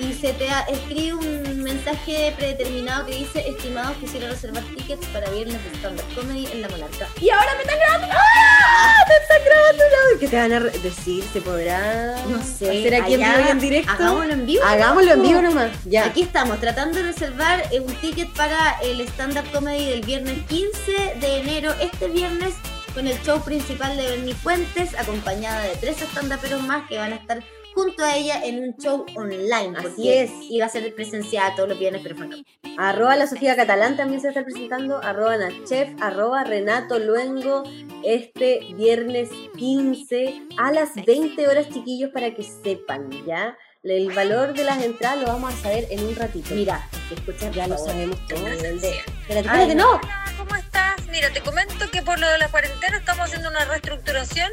Y 0.00 0.12
se 0.12 0.32
te 0.34 0.46
escribe 0.70 1.14
un 1.14 1.62
mensaje 1.62 2.32
predeterminado 2.36 3.06
que 3.06 3.16
dice, 3.16 3.48
estimados, 3.48 3.96
quisiera 3.96 4.28
reservar 4.28 4.62
tickets 4.76 5.04
para 5.08 5.28
viernes 5.30 5.62
de 5.64 5.76
stand-up 5.78 6.04
comedy 6.14 6.46
en 6.52 6.62
la 6.62 6.68
monarca. 6.68 7.08
Y 7.20 7.30
ahora 7.30 7.52
me 7.56 7.62
están 7.62 7.78
grabando. 7.78 8.06
¡Ah! 8.12 9.04
¡Te 9.08 9.14
están 9.14 9.44
grabando! 9.44 9.84
¿no? 9.84 10.20
¿Qué 10.20 10.28
te 10.28 10.36
van 10.36 10.52
a 10.52 10.60
decir? 10.60 11.24
¿Se 11.32 11.40
podrá 11.40 12.16
No 12.28 12.42
sé. 12.42 12.70
hacer 12.78 12.94
aquí 12.94 13.14
en 13.14 13.20
vivo 13.20 13.32
y 13.46 13.50
en 13.50 13.58
directo? 13.60 13.92
Hagámoslo 13.92 14.32
en 14.32 14.46
vivo. 14.46 14.64
Hagámoslo 14.64 15.12
en 15.12 15.22
vivo 15.22 15.42
nomás. 15.42 15.70
Ya. 15.84 16.04
Aquí 16.06 16.22
estamos, 16.22 16.60
tratando 16.60 16.96
de 16.98 17.02
reservar 17.02 17.64
eh, 17.72 17.80
un 17.80 17.92
ticket 17.96 18.32
para 18.34 18.78
el 18.82 19.00
stand-up 19.00 19.50
comedy 19.52 19.90
del 19.90 20.02
viernes 20.02 20.38
15 20.48 21.16
de 21.20 21.40
enero, 21.40 21.74
este 21.80 22.06
viernes, 22.08 22.54
con 22.94 23.06
el 23.06 23.20
show 23.22 23.40
principal 23.42 23.96
de 23.96 24.08
Bernie 24.08 24.34
Fuentes, 24.34 24.94
acompañada 24.98 25.62
de 25.62 25.76
tres 25.76 26.00
stand-uperos 26.02 26.62
más 26.62 26.88
que 26.88 26.98
van 26.98 27.12
a 27.12 27.16
estar 27.16 27.42
junto 27.74 28.02
a 28.04 28.16
ella 28.16 28.44
en 28.44 28.60
un 28.60 28.76
show 28.76 29.06
online. 29.14 29.76
Así 29.78 30.10
es. 30.10 30.30
Y 30.50 30.58
va 30.58 30.66
a 30.66 30.68
ser 30.68 30.92
presenciada 30.94 31.54
todos 31.54 31.68
los 31.68 31.78
viernes, 31.78 32.02
pero 32.02 32.16
fue 32.16 32.26
acá. 32.26 32.36
Arroba 32.76 33.14
la 33.16 33.26
Sofía 33.26 33.54
Catalán 33.54 33.96
también 33.96 34.20
se 34.20 34.26
va 34.26 34.30
a 34.30 34.32
estar 34.32 34.44
presentando. 34.44 34.98
Arroba 34.98 35.36
Nachef. 35.36 35.90
Arroba 36.00 36.42
Renato 36.42 36.98
Luengo. 36.98 37.62
Este 38.04 38.60
viernes 38.76 39.30
15 39.56 40.48
a 40.56 40.72
las 40.72 40.94
20 40.94 41.46
horas, 41.46 41.68
chiquillos, 41.68 42.10
para 42.10 42.34
que 42.34 42.42
sepan, 42.42 43.10
¿ya? 43.24 43.56
El 43.84 44.12
valor 44.12 44.54
de 44.54 44.64
las 44.64 44.82
entradas 44.82 45.20
lo 45.20 45.26
vamos 45.28 45.54
a 45.54 45.56
saber 45.56 45.86
en 45.90 46.04
un 46.04 46.16
ratito. 46.16 46.54
Mira, 46.54 46.88
escucha, 47.14 47.50
ya 47.52 47.68
lo 47.68 47.78
sabemos 47.78 48.18
todo. 48.26 48.44
Espérate, 48.46 49.02
espérate, 49.28 49.74
no. 49.76 49.88
Hola, 49.92 50.34
¿cómo 50.36 50.56
estás? 50.56 50.87
Mira, 51.18 51.32
te 51.32 51.40
comento 51.40 51.90
que 51.90 52.00
por 52.00 52.20
lo 52.20 52.28
de 52.28 52.38
la 52.38 52.46
cuarentena 52.46 52.96
estamos 52.96 53.26
haciendo 53.26 53.48
una 53.48 53.64
reestructuración 53.64 54.52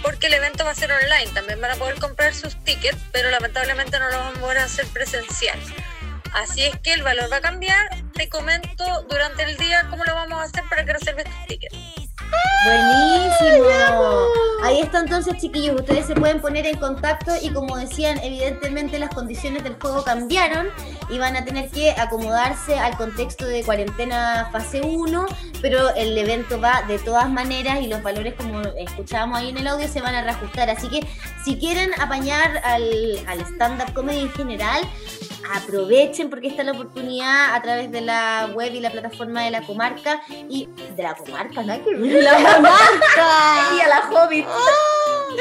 porque 0.00 0.28
el 0.28 0.34
evento 0.34 0.64
va 0.64 0.70
a 0.70 0.74
ser 0.76 0.92
online. 0.92 1.26
También 1.34 1.60
van 1.60 1.72
a 1.72 1.74
poder 1.74 1.96
comprar 1.96 2.32
sus 2.36 2.54
tickets, 2.62 2.96
pero 3.10 3.32
lamentablemente 3.32 3.98
no 3.98 4.08
lo 4.08 4.16
vamos 4.16 4.36
a 4.36 4.40
poder 4.40 4.58
hacer 4.58 4.86
presencial. 4.86 5.58
Así 6.32 6.62
es 6.62 6.78
que 6.84 6.92
el 6.92 7.02
valor 7.02 7.28
va 7.32 7.38
a 7.38 7.40
cambiar. 7.40 7.88
Te 8.14 8.28
comento 8.28 8.84
durante 9.10 9.42
el 9.42 9.56
día 9.56 9.88
cómo 9.90 10.04
lo 10.04 10.14
vamos 10.14 10.38
a 10.38 10.44
hacer 10.44 10.62
para 10.70 10.84
que 10.84 10.92
reserves 10.92 11.24
tus 11.24 11.46
tickets. 11.48 11.76
Buenísimo. 12.64 13.68
Ahí 14.62 14.80
está 14.80 14.98
entonces, 14.98 15.36
chiquillos. 15.38 15.80
Ustedes 15.80 16.06
se 16.06 16.14
pueden 16.14 16.40
poner 16.40 16.66
en 16.66 16.76
contacto 16.78 17.32
y 17.40 17.50
como 17.50 17.76
decían, 17.76 18.18
evidentemente 18.22 18.98
las 18.98 19.14
condiciones 19.14 19.62
del 19.62 19.74
juego 19.80 20.02
cambiaron 20.02 20.66
y 21.08 21.18
van 21.18 21.36
a 21.36 21.44
tener 21.44 21.70
que 21.70 21.92
acomodarse 21.92 22.78
al 22.78 22.96
contexto 22.96 23.46
de 23.46 23.62
cuarentena 23.62 24.48
fase 24.52 24.82
1, 24.82 25.26
pero 25.62 25.94
el 25.94 26.18
evento 26.18 26.60
va 26.60 26.82
de 26.82 26.98
todas 26.98 27.30
maneras 27.30 27.80
y 27.80 27.86
los 27.86 28.02
valores, 28.02 28.34
como 28.34 28.60
escuchábamos 28.60 29.38
ahí 29.38 29.50
en 29.50 29.58
el 29.58 29.66
audio, 29.68 29.88
se 29.88 30.00
van 30.00 30.14
a 30.14 30.22
reajustar. 30.22 30.68
Así 30.68 30.88
que 30.88 31.06
si 31.44 31.56
quieren 31.56 31.90
apañar 32.00 32.60
al, 32.64 32.84
al 33.26 33.40
stand-up 33.42 33.94
comedy 33.94 34.20
en 34.20 34.32
general, 34.32 34.82
aprovechen 35.56 36.30
porque 36.30 36.48
está 36.48 36.62
la 36.64 36.72
oportunidad 36.72 37.54
a 37.54 37.62
través 37.62 37.90
de 37.90 38.00
la 38.00 38.50
web 38.54 38.72
y 38.74 38.80
la 38.80 38.90
plataforma 38.90 39.42
de 39.44 39.50
la 39.50 39.62
comarca 39.62 40.20
y 40.48 40.68
de 40.96 41.02
la 41.02 41.14
comarca, 41.14 41.62
¿no? 41.62 41.84
Que 41.84 41.90
¡La 42.22 42.38
monarca! 42.38 43.72
Ella, 43.72 43.88
la 43.88 44.10
hobbit. 44.10 44.46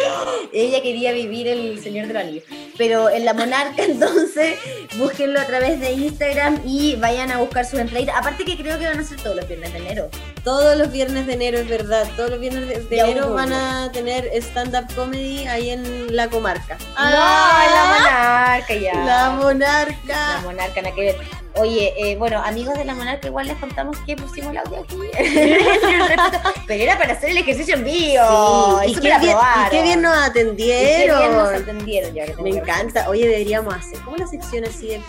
Ella 0.54 0.82
quería 0.82 1.12
vivir 1.12 1.48
el 1.48 1.82
Señor 1.82 2.08
de 2.08 2.14
los 2.14 2.24
Anillos. 2.24 2.44
Pero 2.78 3.10
en 3.10 3.26
la 3.26 3.34
monarca, 3.34 3.84
entonces, 3.84 4.58
búsquenlo 4.98 5.40
a 5.40 5.46
través 5.46 5.80
de 5.80 5.92
Instagram 5.92 6.62
y 6.66 6.96
vayan 6.96 7.32
a 7.32 7.38
buscar 7.38 7.66
sus 7.66 7.80
entraditas. 7.80 8.16
Aparte 8.18 8.46
que 8.46 8.58
creo 8.58 8.78
que 8.80 8.88
van 8.88 9.00
a 9.00 9.04
ser 9.04 9.22
todos 9.22 9.36
los 9.36 9.48
viernes 9.48 9.74
de 9.74 9.80
enero. 9.80 10.10
Todos 10.44 10.78
los 10.78 10.92
viernes 10.92 11.28
de 11.28 11.34
enero, 11.34 11.58
es 11.58 11.68
verdad. 11.68 12.08
Todos 12.16 12.30
los 12.30 12.40
viernes 12.40 12.68
de, 12.90 13.00
enero 13.00 13.34
van 13.34 13.52
a 13.54 13.92
tener 13.92 14.30
stand-up 14.36 14.94
comedy 14.96 15.46
ahí 15.48 15.72
en 15.72 16.16
la 16.16 16.30
comarca. 16.30 16.78
¡No! 16.96 17.10
La 17.10 17.86
monarca 17.98 18.74
ya. 18.76 18.94
La 18.94 19.04
La 19.06 19.32
monarca. 19.32 20.42
monarca, 20.44 20.82
que 20.94 21.02
ver. 21.02 21.47
Oye, 21.58 21.94
eh, 21.98 22.16
bueno, 22.18 22.42
amigos 22.44 22.78
de 22.78 22.86
la 22.86 22.94
monarca, 22.94 23.28
igual 23.28 23.48
les 23.48 23.58
contamos 23.58 23.98
que 24.06 24.16
pusimos 24.16 24.52
el 24.52 24.58
audio 24.58 24.84
aquí. 24.84 24.96
Pero 26.68 26.84
era 26.84 26.98
para 26.98 27.14
hacer 27.14 27.32
el 27.32 27.38
ejercicio 27.38 27.76
en 27.76 27.84
vivo. 27.84 28.80
Sí, 28.84 28.92
y, 28.92 28.96
qué 28.96 29.02
bien, 29.02 29.22
y 29.22 29.26
probaron. 29.28 29.70
qué 29.72 29.82
bien 29.84 30.02
nos 30.02 30.16
Y 30.16 30.20
qué 30.20 30.26
atendieron. 30.30 31.20
bien 31.20 31.32
nos 31.34 31.50
atendieron 31.50 32.14
ya 32.14 32.26
Me 32.42 32.52
que 32.52 32.58
encanta. 32.58 33.10
Oye, 33.10 33.28
deberíamos 33.28 33.74
hacer 33.74 34.00
como 34.02 34.16
una 34.16 34.28
sección 34.28 34.66
así 34.66 34.88
de. 34.88 35.02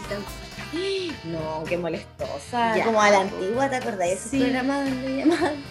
No, 1.24 1.64
qué 1.68 1.76
molestosa. 1.76 2.76
Ya. 2.76 2.84
Como 2.84 3.00
a 3.00 3.10
la 3.10 3.20
antigua, 3.20 3.68
¿te 3.68 3.76
acordás? 3.76 3.98
de 3.98 4.12
Esos 4.12 4.30
Sí. 4.30 4.40
programas 4.40 4.84
donde 4.88 5.16
llamaban. 5.16 5.54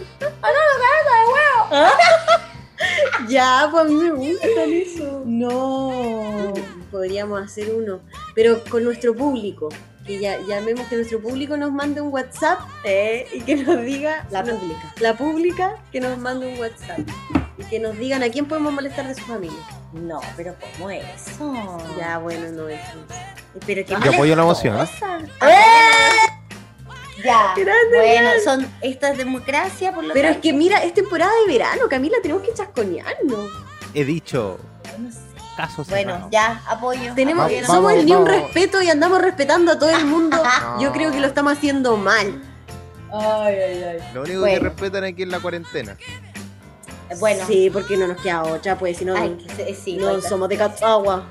Ya, 3.28 3.68
pues 3.72 3.82
a 3.82 3.86
mí 3.88 3.96
me 3.96 4.12
gustan 4.12 4.72
eso. 4.74 5.24
No. 5.26 6.54
Podríamos 6.92 7.42
hacer 7.42 7.72
uno, 7.74 8.00
pero 8.36 8.64
con 8.70 8.84
nuestro 8.84 9.16
público. 9.16 9.70
Que 10.08 10.20
ya 10.20 10.40
llamemos 10.48 10.88
que 10.88 10.96
nuestro 10.96 11.22
público 11.22 11.58
nos 11.58 11.72
mande 11.72 12.00
un 12.02 12.14
WhatsApp 12.14 12.60
eh, 12.86 13.28
y 13.34 13.42
que 13.42 13.58
nos 13.58 13.84
diga 13.84 14.26
La 14.32 14.42
no, 14.42 14.56
pública. 14.56 14.94
la 15.02 15.18
pública 15.18 15.76
que 15.92 16.00
nos 16.00 16.18
mande 16.18 16.48
un 16.54 16.60
WhatsApp 16.60 17.00
y 17.58 17.64
que 17.66 17.80
nos 17.80 17.98
digan 17.98 18.24
a 18.24 18.30
quién 18.30 18.46
podemos 18.48 18.72
molestar 18.72 19.06
de 19.08 19.16
su 19.16 19.22
familia. 19.26 19.60
No, 19.94 20.22
pero 20.38 20.56
¿cómo 20.78 20.90
es 20.90 21.04
eso? 21.28 21.78
Ya, 21.98 22.18
bueno, 22.20 22.50
no 22.52 22.70
es. 22.70 22.80
Pero 23.66 23.86
qué 23.86 23.96
Yo 24.04 24.12
apoyo 24.14 24.36
la 24.36 24.44
moción, 24.44 24.80
¿eh? 24.80 24.88
¡Eh! 25.42 26.28
Ya. 27.24 27.54
Grande, 27.58 27.98
Bueno, 27.98 28.30
son 28.44 28.68
estas 28.82 29.18
democracia 29.18 29.92
por 29.92 30.04
lo 30.04 30.14
Pero 30.14 30.30
es 30.30 30.38
que 30.38 30.54
mira, 30.54 30.84
es 30.84 30.94
temporada 30.94 31.32
de 31.46 31.52
verano, 31.52 31.82
Camila, 31.90 32.18
tenemos 32.22 32.44
que 32.44 32.54
chasconearnos. 32.54 33.50
He 33.94 34.06
dicho 34.06 34.60
No 35.00 35.12
sé. 35.12 35.18
Bueno, 35.90 36.12
cerrado. 36.14 36.30
ya, 36.32 36.62
apoyo. 36.68 37.14
Tenemos, 37.16 37.46
apoyo. 37.46 37.62
Vamos, 37.62 37.76
somos 37.76 37.94
el 37.94 38.06
ni 38.06 38.14
un 38.14 38.26
respeto 38.26 38.82
y 38.82 38.90
andamos 38.90 39.22
respetando 39.22 39.72
a 39.74 39.80
todo 39.80 39.90
el 39.90 40.06
mundo. 40.06 40.38
No. 40.62 40.82
Yo 40.82 40.92
creo 40.92 41.12
que 41.12 41.20
lo 41.20 41.28
estamos 41.28 41.54
haciendo 41.58 41.98
mal. 41.98 42.42
Ay, 43.12 43.56
ay, 43.56 43.84
ay. 43.84 44.00
Lo 44.14 44.22
único 44.24 44.40
Bueno. 44.42 44.60
que 44.60 44.70
respetan 44.70 45.04
aquí 45.04 45.24
es 45.24 45.30
la 45.30 45.40
cuarentena. 45.40 45.96
Bueno. 47.20 47.46
Sí, 47.48 47.70
porque 47.72 47.96
no 47.98 48.08
nos 48.08 48.22
queda 48.22 48.44
otra, 48.44 48.78
pues 48.78 48.98
si 48.98 49.06
no, 49.06 49.16
Ay, 49.16 49.38
que 49.48 49.56
se- 49.56 49.74
sí, 49.76 49.98
no 49.98 50.20
somos 50.22 50.50
de 50.50 50.58
Cachagua. 50.58 51.24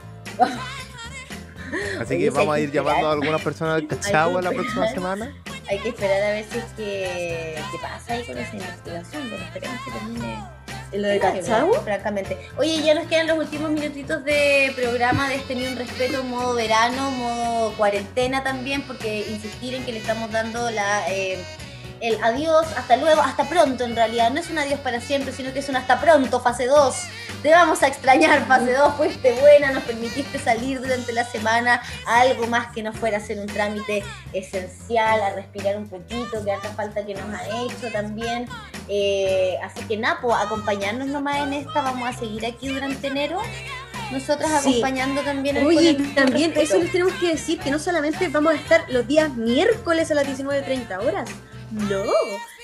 Así 2.01 2.19
que 2.19 2.31
vamos 2.31 2.55
a 2.55 2.61
ir 2.61 2.71
que 2.71 2.77
llamando 2.77 3.09
a 3.09 3.13
algunas 3.13 3.41
personas 3.43 3.77
del 3.77 3.89
Cachagua 3.89 4.41
la 4.41 4.51
que 4.51 4.57
próxima 4.57 4.89
semana. 4.89 5.35
Hay 5.69 5.79
que 5.81 5.89
esperar 5.89 6.23
a 6.23 6.29
ver 6.31 6.45
si 6.51 6.59
es 6.59 6.65
que 6.77 7.59
qué 7.73 7.79
pasa 7.83 8.13
ahí 8.15 8.25
con 8.25 8.39
esa 8.39 8.57
investigación, 8.57 9.23
pero 9.31 9.43
esperemos 9.45 9.77
que 9.85 9.91
termine 9.91 10.45
¿En 10.93 11.03
lo 11.03 11.09
de 11.09 11.19
Cachagua? 11.19 11.81
Francamente. 11.83 12.37
Oye, 12.57 12.83
ya 12.83 12.95
nos 12.95 13.07
quedan 13.07 13.27
los 13.27 13.39
últimos 13.39 13.71
minutitos 13.71 14.25
de 14.25 14.73
programa 14.77 15.29
de 15.29 15.37
este 15.37 15.55
Ni 15.55 15.67
un 15.67 15.77
Respeto, 15.77 16.23
modo 16.25 16.55
verano, 16.55 17.11
modo 17.11 17.73
cuarentena 17.77 18.45
también, 18.45 18.83
porque 18.83 19.27
insistir 19.29 19.75
en 19.75 19.85
que 19.85 19.93
le 19.93 19.99
estamos 19.99 20.31
dando 20.31 20.71
la, 20.71 21.09
eh, 21.11 21.39
el 22.01 22.23
adiós, 22.23 22.67
hasta 22.77 22.97
luego, 22.97 23.23
hasta 23.23 23.49
pronto 23.49 23.85
en 23.85 23.97
realidad. 23.97 24.31
No 24.31 24.41
es 24.41 24.51
un 24.51 24.59
adiós 24.59 24.81
para 24.81 25.01
siempre, 25.01 25.33
sino 25.33 25.53
que 25.53 25.61
es 25.61 25.69
un 25.69 25.77
hasta 25.77 26.01
pronto, 26.01 26.41
fase 26.41 26.67
2. 26.67 26.95
Te 27.43 27.51
vamos 27.51 27.83
a 27.83 27.87
extrañar, 27.89 28.47
fase 28.47 28.73
2, 28.73 28.95
fuiste 28.97 29.33
buena, 29.41 29.71
nos 29.71 29.85
permitiste 29.85 30.39
salir 30.39 30.81
durante 30.81 31.13
la 31.13 31.25
semana 31.25 31.81
a 32.07 32.21
algo 32.21 32.47
más 32.47 32.73
que 32.73 32.83
no 32.83 32.93
fuera 32.93 33.19
a 33.19 33.21
hacer 33.21 33.39
un 33.39 33.47
trámite 33.47 34.03
esencial, 34.33 35.23
a 35.23 35.31
respirar 35.35 35.77
un 35.77 35.89
poquito, 35.89 36.45
que 36.45 36.51
harta 36.51 36.71
falta 36.71 37.05
que 37.05 37.15
nos 37.15 37.29
ha 37.35 37.47
hecho 37.63 37.91
también. 37.93 38.47
Eh, 38.89 39.57
así 39.63 39.81
que 39.87 39.97
Napo, 39.97 40.35
acompañarnos 40.35 41.09
nomás 41.09 41.39
en 41.39 41.53
esta, 41.53 41.83
vamos 41.83 42.09
a 42.09 42.19
seguir 42.19 42.47
aquí 42.47 42.69
durante 42.69 43.07
enero. 43.09 43.41
Nosotras 44.11 44.63
Sí. 44.63 44.71
acompañando 44.71 45.23
también 45.23 45.57
el 45.57 45.67
Oye, 45.67 45.95
también 46.15 46.53
eso 46.57 46.79
les 46.79 46.93
tenemos 46.93 47.13
que 47.15 47.29
decir 47.29 47.59
que 47.59 47.71
no 47.73 47.79
solamente 47.79 48.29
vamos 48.29 48.53
a 48.53 48.57
estar 48.57 48.85
los 48.89 49.07
días 49.07 49.35
miércoles 49.35 50.11
a 50.11 50.15
las 50.15 50.27
19.30 50.27 50.99
horas. 51.01 51.29
No, 51.71 52.05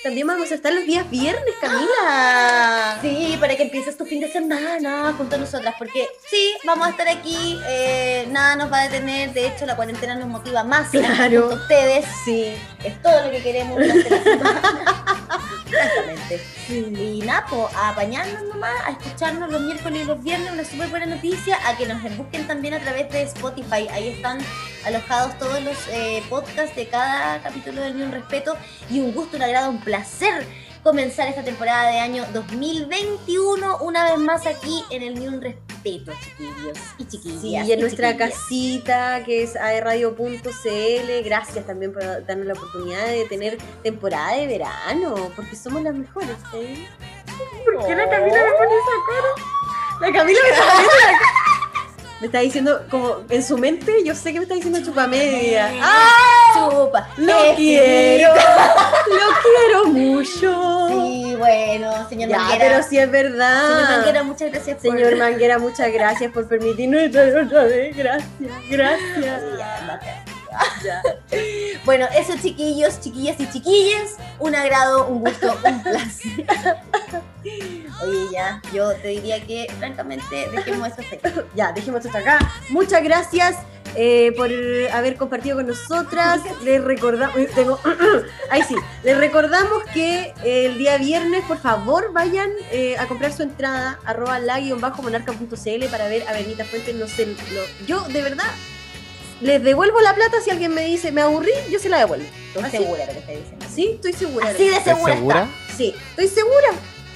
también 0.03 0.27
vamos 0.27 0.51
a 0.51 0.55
estar 0.55 0.73
los 0.73 0.83
días 0.85 1.09
viernes, 1.09 1.53
Camila. 1.61 2.97
Sí, 3.01 3.37
para 3.39 3.55
que 3.55 3.63
empieces 3.63 3.97
tu 3.97 4.05
fin 4.05 4.19
de 4.19 4.31
semana 4.31 5.13
junto 5.17 5.35
a 5.35 5.39
nosotras, 5.39 5.75
porque 5.77 6.07
sí, 6.29 6.53
vamos 6.65 6.87
a 6.87 6.89
estar 6.91 7.07
aquí, 7.07 7.59
eh, 7.67 8.25
nada 8.29 8.55
nos 8.57 8.71
va 8.71 8.81
a 8.81 8.83
detener, 8.89 9.33
de 9.33 9.47
hecho 9.47 9.65
la 9.65 9.75
cuarentena 9.75 10.15
nos 10.15 10.27
motiva 10.27 10.63
más 10.63 10.89
Claro. 10.89 11.41
junto 11.41 11.55
a 11.55 11.61
ustedes, 11.61 12.05
Sí. 12.25 12.53
es 12.83 13.01
todo 13.01 13.23
lo 13.25 13.31
que 13.31 13.41
queremos 13.41 13.77
durante 13.79 14.09
la 14.09 14.23
semana. 14.23 14.61
Exactamente. 15.73 16.41
Y 16.69 17.21
nada, 17.25 17.45
po, 17.47 17.67
a 17.75 17.89
apañarnos 17.89 18.43
nomás, 18.43 18.73
a 18.85 18.91
escucharnos 18.91 19.51
los 19.51 19.61
miércoles 19.61 20.01
y 20.03 20.05
los 20.05 20.21
viernes, 20.23 20.51
una 20.51 20.63
súper 20.63 20.87
buena 20.89 21.05
noticia, 21.07 21.57
a 21.67 21.75
que 21.75 21.87
nos 21.87 22.01
busquen 22.15 22.45
también 22.45 22.75
a 22.75 22.79
través 22.79 23.09
de 23.11 23.23
Spotify. 23.23 23.87
Ahí 23.91 24.09
están 24.09 24.37
alojados 24.85 25.37
todos 25.39 25.61
los 25.63 25.75
eh, 25.91 26.21
podcasts 26.29 26.75
de 26.75 26.87
cada 26.87 27.41
capítulo 27.41 27.81
del 27.81 27.97
Ni 27.97 28.03
Un 28.03 28.11
Respeto. 28.11 28.55
Y 28.91 28.99
un 28.99 29.13
gusto, 29.13 29.37
un 29.37 29.43
agrado, 29.43 29.69
un 29.69 29.79
placer 29.79 29.92
comenzar 30.83 31.27
esta 31.27 31.43
temporada 31.43 31.91
de 31.91 31.99
año 31.99 32.25
2021 32.33 33.77
una 33.77 34.03
vez 34.03 34.17
más 34.17 34.45
aquí 34.45 34.83
en 34.89 35.03
el 35.03 35.15
Ni 35.15 35.27
Un 35.27 35.41
Respeto, 35.41 36.11
chiquillos 36.21 36.77
y 36.97 37.05
chiquillas. 37.05 37.41
Sí, 37.41 37.55
y 37.55 37.71
en 37.71 37.79
nuestra 37.79 38.11
chiquillas. 38.11 38.33
casita 38.33 39.23
que 39.23 39.43
es 39.43 39.55
aerradio.cl, 39.55 41.23
gracias 41.23 41.65
también 41.65 41.93
por 41.93 42.03
darnos 42.25 42.47
la 42.47 42.53
oportunidad 42.53 43.05
de 43.05 43.25
tener 43.25 43.57
temporada 43.81 44.35
de 44.35 44.47
verano, 44.47 45.31
porque 45.35 45.55
somos 45.55 45.83
las 45.83 45.95
mejores. 45.95 46.35
¿sí? 46.51 46.87
¿Por 47.63 47.85
qué 47.85 47.95
la 47.95 48.09
Camila 48.09 48.37
me 48.37 48.51
pone 48.51 48.75
esa 48.75 48.95
cara? 49.07 50.01
La 50.01 50.11
Camila 50.11 50.39
me 50.43 50.49
poniendo 50.49 50.91
la 50.91 51.19
cara. 51.19 51.62
Me 52.23 52.27
está 52.27 52.39
diciendo, 52.39 52.85
como 52.89 53.17
en 53.27 53.43
su 53.43 53.57
mente, 53.57 54.01
yo 54.05 54.15
sé 54.15 54.31
que 54.31 54.39
me 54.39 54.43
está 54.43 54.55
diciendo 54.55 54.79
chupamedia. 54.81 55.69
¡Ah! 55.81 56.69
Chupa. 56.71 57.09
¡Lo 57.17 57.53
quiero! 57.57 58.33
¡Lo 59.09 59.41
quiero 59.43 59.85
mucho! 59.87 60.87
Sí, 60.87 61.35
bueno, 61.37 62.07
señor 62.07 62.29
ya, 62.29 62.37
Manguera. 62.37 62.65
pero 62.65 62.83
sí 62.83 62.97
es 62.97 63.11
verdad. 63.11 63.67
Señor 63.67 63.97
Manguera, 63.97 64.23
muchas 64.23 64.51
gracias 64.53 64.77
por... 64.77 64.91
Señor 64.97 65.17
Manguera, 65.17 65.59
muchas 65.59 65.91
gracias 65.91 66.31
por 66.31 66.47
permitirnos 66.47 67.01
entrar 67.01 67.35
otra 67.35 67.63
vez. 67.65 67.93
Gracias, 67.93 68.29
gracias. 68.69 69.19
Ya, 69.57 69.83
basta. 69.85 70.23
Ya. 70.83 71.01
Bueno, 71.85 72.07
eso 72.17 72.33
chiquillos, 72.41 72.99
chiquillas 72.99 73.39
y 73.39 73.49
chiquilles, 73.49 74.15
un 74.39 74.55
agrado, 74.55 75.07
un 75.07 75.19
gusto, 75.19 75.57
un 75.65 75.83
placer. 75.83 76.45
Oye, 78.01 78.27
ya, 78.31 78.61
yo 78.73 78.93
te 78.95 79.09
diría 79.09 79.45
que, 79.45 79.67
francamente, 79.77 80.49
dejemos 80.51 80.89
esto 80.89 81.01
hasta 81.01 81.29
aquí. 81.29 81.39
Ya, 81.55 81.71
dejemos 81.71 82.05
esto 82.05 82.17
acá. 82.17 82.39
Muchas 82.69 83.03
gracias 83.03 83.57
eh, 83.95 84.33
por 84.35 84.49
haber 84.93 85.17
compartido 85.17 85.57
con 85.57 85.67
nosotras. 85.67 86.41
Les 86.63 86.83
recordamos, 86.83 87.35
tengo, 87.53 87.79
ahí 88.49 88.63
sí, 88.63 88.75
les 89.03 89.17
recordamos 89.17 89.83
que 89.93 90.33
el 90.43 90.77
día 90.77 90.97
viernes, 90.97 91.43
por 91.45 91.57
favor, 91.57 92.11
vayan 92.13 92.49
eh, 92.71 92.97
a 92.97 93.07
comprar 93.07 93.33
su 93.33 93.43
entrada, 93.43 93.99
arroba 94.05 94.39
la-monarca.cl 94.39 95.85
para 95.91 96.07
ver 96.07 96.27
a 96.27 96.33
Benita 96.33 96.65
Fuentes. 96.65 96.95
No 96.95 97.07
sé, 97.07 97.35
yo 97.85 98.01
de 98.01 98.21
verdad 98.21 98.47
les 99.43 99.63
devuelvo 99.63 99.99
la 100.01 100.15
plata 100.15 100.37
si 100.43 100.49
alguien 100.49 100.73
me 100.73 100.83
dice 100.85 101.11
me 101.11 101.21
aburrí, 101.21 101.51
yo 101.69 101.79
se 101.79 101.89
la 101.89 101.99
devuelvo. 101.99 102.25
Estoy 102.47 102.63
Así- 102.63 102.77
segura 102.77 103.05
de 103.05 103.07
lo 103.07 103.13
que 103.13 103.19
estoy 103.19 103.35
diciendo. 103.37 103.65
Sí, 103.73 103.91
estoy 103.95 104.13
segura. 104.13 104.47
Así 104.49 104.63
de 104.69 104.77
¿Estás 104.77 104.95
segura, 104.95 105.13
segura? 105.15 105.49
Sí, 105.77 105.95
estoy 106.09 106.27
segura. 106.27 106.67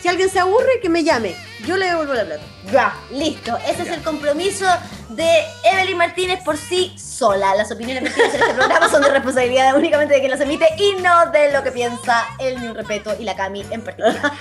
Si 0.02 0.08
alguien 0.08 0.30
se 0.30 0.40
aburre, 0.40 0.80
que 0.82 0.90
me 0.90 1.04
llame. 1.04 1.36
Yo 1.66 1.76
le 1.78 1.88
devuelvo 1.88 2.14
la 2.14 2.26
plata. 2.26 2.44
Ya, 2.72 2.96
listo. 3.12 3.58
Ese 3.68 3.84
es 3.84 3.90
el 3.90 4.02
compromiso 4.02 4.66
de 5.10 5.28
Evelyn 5.64 5.98
Martínez 5.98 6.40
por 6.44 6.58
sí 6.58 6.94
sola. 6.98 7.56
Las 7.56 7.72
opiniones 7.72 8.04
vertidas 8.04 8.36
en 8.36 8.42
este 8.42 8.54
programa 8.54 8.90
son 8.90 9.02
de 9.02 9.10
responsabilidad 9.10 9.76
únicamente 9.76 10.14
de 10.14 10.20
quien 10.20 10.32
las 10.32 10.42
emite 10.42 10.68
y 10.78 11.02
no 11.02 11.32
de 11.32 11.52
lo 11.52 11.64
que 11.64 11.72
piensa 11.72 12.26
el 12.40 12.60
Ni 12.62 12.68
Un 12.68 12.76
Respeto 12.76 13.16
y 13.20 13.24
la 13.24 13.36
Cami 13.36 13.66
en 13.72 13.82
particular. 13.82 14.32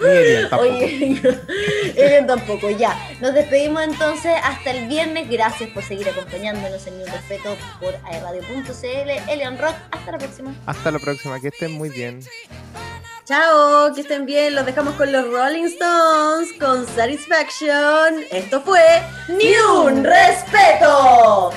Elian 0.00 0.48
tampoco. 0.48 0.62
Oye, 0.62 1.20
Elian 1.96 2.26
tampoco, 2.26 2.70
ya. 2.70 2.96
Nos 3.20 3.34
despedimos 3.34 3.82
entonces 3.82 4.32
hasta 4.42 4.70
el 4.70 4.86
viernes. 4.88 5.28
Gracias 5.28 5.70
por 5.70 5.82
seguir 5.82 6.08
acompañándonos 6.08 6.86
en 6.86 6.98
Ni 6.98 7.04
Un 7.04 7.10
Respeto 7.10 7.56
por 7.80 7.94
aerradio.cl. 8.04 9.30
Elian 9.30 9.58
Rock, 9.58 9.74
hasta 9.90 10.12
la 10.12 10.18
próxima. 10.18 10.54
Hasta 10.66 10.90
la 10.90 10.98
próxima, 10.98 11.40
que 11.40 11.48
estén 11.48 11.72
muy 11.72 11.88
bien. 11.90 12.20
Chao, 13.26 13.92
que 13.92 14.02
estén 14.02 14.24
bien. 14.24 14.54
Los 14.54 14.64
dejamos 14.64 14.94
con 14.94 15.10
los 15.10 15.28
Rolling 15.28 15.64
Stones, 15.64 16.52
con 16.60 16.86
Satisfaction. 16.86 18.22
Esto 18.30 18.60
fue 18.60 18.80
¡Ni 19.26 19.52
un 19.56 20.04
respeto! 20.04 21.50